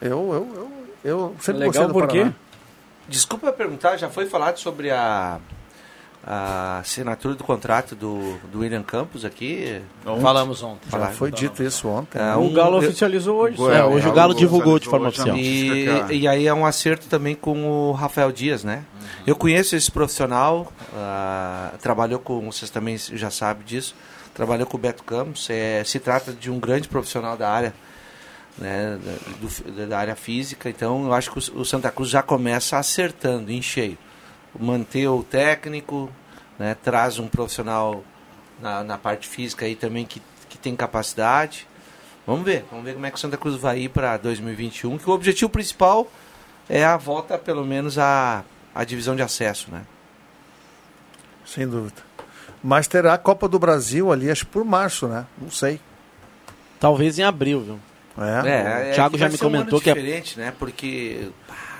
[0.00, 0.72] Eu, eu, eu,
[1.04, 2.18] eu sempre Legal gostei do por quê?
[2.18, 2.34] Paraná.
[3.08, 5.38] Desculpa perguntar, já foi falado sobre a,
[6.26, 9.80] a assinatura do contrato do, do William Campos aqui?
[10.20, 10.84] Falamos ontem.
[10.86, 11.12] Já Falaram.
[11.14, 12.18] foi dito isso ontem.
[12.18, 13.56] É, o um- Galo eu- oficializou hoje.
[13.70, 15.36] É, hoje o Galo divulgou de forma a oficial.
[15.36, 18.84] E, e aí é um acerto também com o Rafael Dias, né?
[19.26, 23.94] Eu conheço esse profissional, ah, trabalhou com, vocês também já sabem disso,
[24.34, 27.74] trabalhou com o Beto Campos, é, se trata de um grande profissional da área,
[28.58, 32.22] né, da, do- da área física, então eu acho que o, o Santa Cruz já
[32.22, 33.96] começa acertando em cheio.
[34.58, 36.10] Manter o técnico,
[36.58, 38.02] né, traz um profissional
[38.60, 41.66] na, na parte física aí também que, que tem capacidade.
[42.26, 45.08] Vamos ver, vamos ver como é que o Santa Cruz vai ir para 2021, que
[45.08, 46.10] o objetivo principal
[46.68, 48.44] é a volta, pelo menos, à,
[48.74, 49.82] à divisão de acesso, né?
[51.46, 52.02] Sem dúvida.
[52.62, 55.24] Mas terá a Copa do Brasil ali, acho que por março, né?
[55.40, 55.80] Não sei.
[56.78, 57.80] Talvez em abril, viu?
[58.18, 58.90] É.
[58.90, 60.52] O Thiago que já me ser um ano comentou que é- diferente, né?
[60.58, 61.30] Porque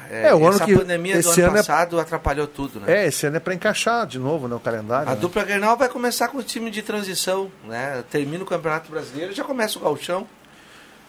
[0.08, 2.80] pá, É, o ano essa que- pandemia do esse ano, ano é- passado atrapalhou tudo,
[2.80, 3.04] né?
[3.04, 5.08] É, esse ano é para encaixar de novo né, o calendário.
[5.08, 5.20] A né?
[5.20, 8.02] dupla Grenal vai começar com o time de transição, né?
[8.10, 10.26] Termina o Campeonato Brasileiro, já começa o gauchão.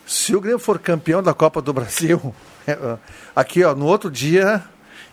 [0.05, 2.33] Se o Grêmio for campeão da Copa do Brasil,
[2.67, 2.77] é,
[3.35, 4.63] aqui ó, no outro dia,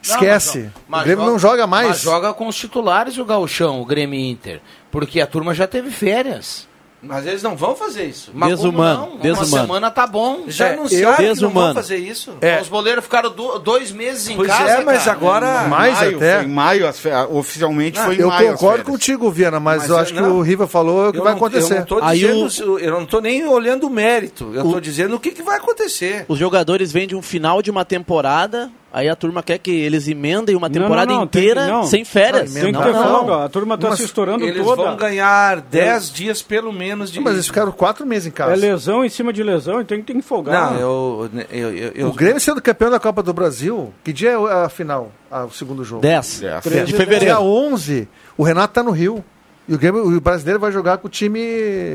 [0.02, 0.70] esquece.
[0.88, 1.88] Mas o Grêmio joga- não joga mais.
[1.88, 4.60] Mas joga com os titulares o Gauchão, o Grêmio Inter.
[4.90, 6.66] Porque a turma já teve férias.
[7.06, 8.30] Mas eles não vão fazer isso.
[8.34, 9.14] Mas Desumano, como não?
[9.16, 9.66] Uma desumano.
[9.66, 10.44] semana tá bom.
[10.48, 12.32] Já É, anunciaram que não vão fazer isso.
[12.40, 12.60] É.
[12.60, 14.70] Os boleiros ficaram do- dois meses em Pois casa.
[14.70, 15.16] é, mas cara.
[15.16, 15.62] agora...
[15.68, 16.36] Mais maio, até.
[16.36, 18.52] Foi em maio, as fe- oficialmente foi em Eu maio.
[18.52, 20.36] as concordo contigo, Viana, mas, Mas eu eu- acho que não.
[20.36, 21.74] o Riva falou o que Eu vai não- acontecer.
[21.74, 24.50] Eu não tô Aí dizendo, eu não tô nem olhando o mérito.
[24.54, 26.24] Eu tô dizendo o que, que vai acontecer.
[26.28, 30.08] Os jogadores vêm de um final de uma temporada, aí a turma quer que eles
[30.08, 31.82] emendem uma Não, temporada não, não, tem que- inteira não.
[31.84, 32.54] sem férias.
[32.54, 33.02] Não, Tem que não, ter não.
[33.18, 33.44] folga.
[33.44, 34.82] A turma tá Mas se estourando Eles toda.
[34.84, 37.20] vão ganhar 10 dias pelo menos de.
[37.20, 38.52] Mas eles ficaram quatro meses em casa.
[38.52, 40.72] É lesão em cima de lesão, então tem que folgar.
[40.72, 41.30] Não, eu.
[41.50, 44.68] eu, eu, eu- O Grêmio sendo campeão da Copa do Brasil, que dia é a
[44.68, 46.00] final, a- o segundo jogo?
[46.02, 46.62] 10 Dez.
[46.64, 47.40] de Dia fevereiro.
[47.40, 49.24] 11, o Renato tá no Rio.
[49.68, 51.40] E o, Grêmio, o brasileiro vai jogar com o time.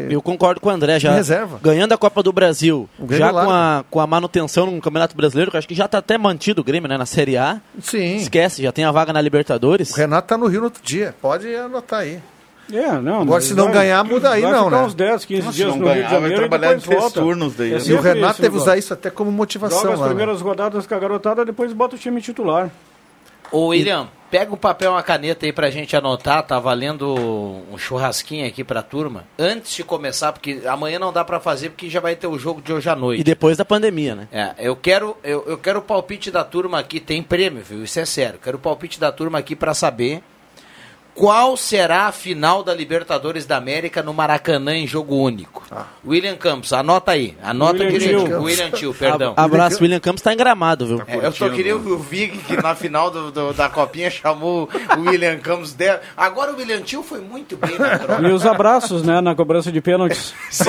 [0.09, 1.57] Eu concordo com o André, já Reserva.
[1.63, 3.45] ganhando a Copa do Brasil, já larga.
[3.45, 6.17] com a, com a manutenção no Campeonato Brasileiro, que eu acho que já está até
[6.17, 7.61] mantido o Grêmio né, na Série A.
[7.81, 8.17] Sim.
[8.17, 9.91] Esquece, já tem a vaga na Libertadores.
[9.91, 11.15] O Renato tá no Rio no outro dia.
[11.21, 12.19] Pode anotar aí.
[12.73, 13.21] É, não.
[13.21, 14.77] Agora, se não vai- ganhar, muda aí, vai não, né?
[14.83, 16.83] uns 10, 15 Nossa, dias no não Rio de ganhar, vai Janeiro e trabalhar depois
[16.83, 17.19] em três volta.
[17.21, 17.73] turnos daí.
[17.73, 19.79] É E o E Renato isso, deve usar isso até como motivação.
[19.81, 20.09] Joga as lá, né?
[20.13, 22.69] primeiras rodadas com a garotada, depois bota o time titular.
[23.51, 27.13] Ô, William, pega o papel e uma caneta aí pra gente anotar, tá valendo
[27.71, 29.25] um churrasquinho aqui pra turma.
[29.37, 32.61] Antes de começar, porque amanhã não dá pra fazer, porque já vai ter o jogo
[32.61, 33.19] de hoje à noite.
[33.19, 34.27] E depois da pandemia, né?
[34.31, 37.83] É, eu quero, eu, eu quero o palpite da turma aqui, tem prêmio, viu?
[37.83, 38.39] Isso é sério.
[38.41, 40.23] Quero o palpite da turma aqui pra saber
[41.13, 45.61] Qual será a final da Libertadores da América no Maracanã em jogo único?
[46.05, 47.37] William Campos, anota aí.
[47.43, 48.41] Anota William que Tio.
[48.41, 49.33] William Tio, perdão.
[49.35, 51.01] Abraço, William Campos tá em gramado, viu?
[51.07, 55.01] É, eu só queria o Vig, que na final do- do- da Copinha chamou o
[55.09, 55.73] William Campos.
[55.73, 55.99] De...
[56.15, 58.21] Agora o William Tio foi muito bem na troca.
[58.27, 60.33] E os abraços, né, na cobrança de pênaltis.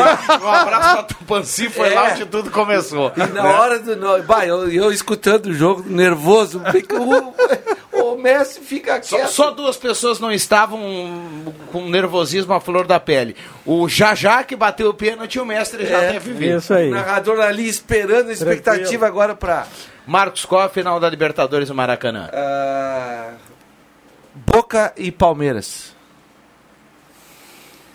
[0.43, 3.13] Um abraço pra Tupanci, foi lá onde tudo começou.
[3.17, 4.23] E na hora do.
[4.25, 7.92] Bah, eu, eu escutando o jogo, nervoso, o
[8.23, 9.29] Messi fica Só, quieto.
[9.31, 10.81] só duas pessoas não estavam
[11.73, 13.37] com nervosismo à flor da pele.
[13.67, 16.59] O Jajá, que bateu o pênalti, e o mestre já É, deve ver.
[16.59, 16.89] Isso aí.
[16.89, 19.05] O narrador ali esperando a expectativa Tranquilo.
[19.05, 19.67] agora pra.
[20.07, 22.31] Marcos, qual a final da Libertadores do Maracanã?
[22.33, 23.33] ah,
[24.35, 25.95] Boca e Palmeiras.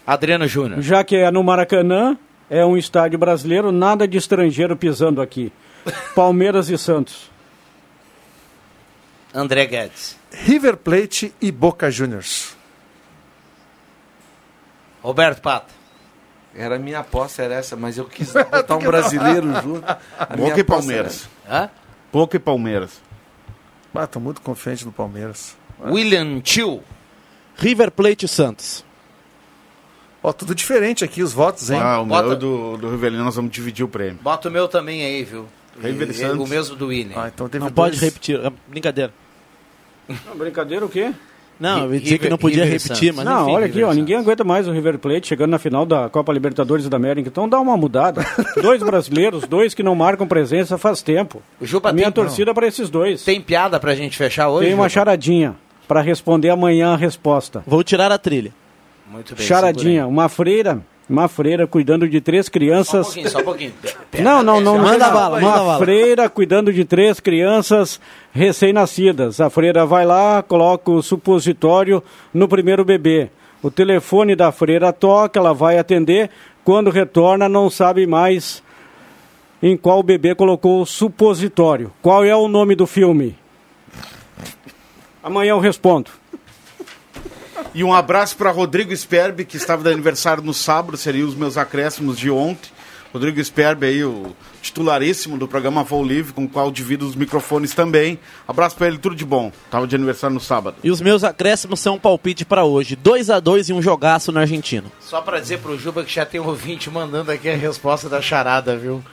[0.05, 0.81] Adriano Júnior.
[0.81, 2.17] Já que é no Maracanã,
[2.49, 5.51] é um estádio brasileiro, nada de estrangeiro pisando aqui.
[6.15, 7.29] Palmeiras e Santos.
[9.33, 10.17] André Guedes.
[10.31, 12.55] River Plate e Boca Juniors.
[15.01, 15.75] Roberto Pata.
[16.55, 19.85] Era a minha aposta, era essa, mas eu quis botar um brasileiro junto.
[20.35, 21.29] Boca e Palmeiras.
[21.47, 21.69] Hã?
[22.11, 23.01] Boca e Palmeiras.
[23.93, 25.55] Ah, tô muito confiante no Palmeiras.
[25.83, 26.83] William Tio.
[27.55, 28.85] River Plate e Santos.
[30.21, 31.79] Ó, tudo diferente aqui, os votos, hein?
[31.81, 34.19] Ah, o Bota- meu do, do Rivelino nós vamos dividir o prêmio.
[34.21, 35.47] Bota o meu também aí, viu?
[35.81, 36.39] River e E- Santos.
[36.39, 37.13] O mesmo do William.
[37.15, 38.01] Ah, então teve Não pode dois.
[38.01, 38.39] repetir.
[38.43, 39.11] é Brincadeira.
[40.07, 41.11] Não, brincadeira o quê?
[41.59, 43.15] Não, eu ia dizer que não podia River repetir, Santos.
[43.15, 45.57] mas não, enfim, olha aqui, River ó, ninguém aguenta mais o River Plate chegando na
[45.57, 47.27] final da Copa Libertadores da América.
[47.29, 48.23] Então dá uma mudada.
[48.61, 51.41] dois brasileiros, dois que não marcam presença faz tempo.
[51.59, 53.23] O Juba A minha tem, torcida para esses dois.
[53.23, 54.65] tem piada pra gente fechar hoje?
[54.65, 54.89] Tem uma Juba?
[54.89, 55.55] charadinha
[55.87, 57.63] para responder amanhã a resposta.
[57.65, 58.53] Vou tirar a trilha.
[59.11, 59.43] Muito bem.
[59.45, 62.45] Charadinha, uma freira, uma freira cuidando de três aí.
[62.45, 63.05] Só um crianças.
[63.07, 63.73] pouquinho, só um pouquinho.
[64.11, 64.75] Pera, Não, não, não.
[64.77, 65.11] não Manda nada.
[65.13, 65.77] bala, Uma manda bala.
[65.79, 67.99] freira cuidando de três crianças
[68.33, 69.39] recém-nascidas.
[69.39, 72.03] A freira vai lá, coloca o supositório
[72.33, 73.29] no primeiro bebê.
[73.63, 76.29] O telefone da freira toca, ela vai atender.
[76.63, 78.61] Quando retorna, não sabe mais
[79.63, 81.91] em qual bebê colocou o supositório.
[82.01, 83.35] Qual é o nome do filme?
[85.23, 86.11] Amanhã eu respondo.
[87.73, 91.57] E um abraço para Rodrigo Sperbi, que estava de aniversário no sábado, seriam os meus
[91.57, 92.69] acréscimos de ontem.
[93.13, 97.73] Rodrigo Sperbi aí, o titularíssimo do programa Voo Livre, com o qual divido os microfones
[97.73, 98.19] também.
[98.47, 99.51] Abraço para ele, tudo de bom.
[99.71, 100.77] Tava de aniversário no sábado.
[100.83, 102.95] E os meus acréscimos são um palpite pra hoje.
[102.95, 104.91] 2 a 2 e um jogaço no argentino.
[104.99, 108.21] Só pra dizer pro Juba que já tem um ouvinte mandando aqui a resposta da
[108.21, 109.03] charada, viu?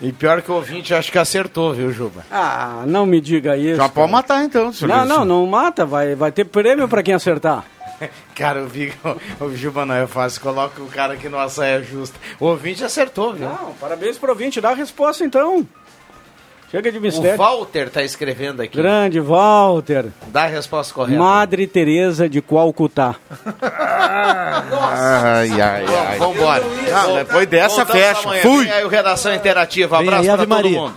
[0.00, 2.24] E pior que o ouvinte, acho que acertou, viu, Juba?
[2.30, 3.76] Ah, não me diga isso.
[3.76, 4.88] Já pode matar então, senhor.
[4.88, 5.86] Não, não, não mata.
[5.86, 7.64] Vai, vai ter prêmio para quem acertar.
[8.34, 9.08] Cara, eu vi que
[9.40, 10.40] o, o Juba não é fácil.
[10.40, 12.18] Coloca o cara que não a saia justa.
[12.40, 13.48] O ouvinte acertou, viu?
[13.48, 14.60] Não, parabéns pro ouvinte.
[14.60, 15.66] Dá a resposta então.
[16.70, 17.36] Chega de O mistério.
[17.36, 18.78] Walter tá escrevendo aqui.
[18.78, 20.06] Grande Walter.
[20.28, 21.18] Dá a resposta correta.
[21.18, 23.16] Madre Teresa de Calcutá.
[23.60, 26.18] Ai, ai, ai.
[26.18, 26.62] Vambora.
[26.94, 28.20] Ah, depois dessa, Voltamos fecha.
[28.26, 28.42] amanhã.
[28.42, 28.64] Fui.
[28.64, 29.98] Vem aí o Redação Interativa.
[29.98, 30.96] Abraço aí, pra todo mundo.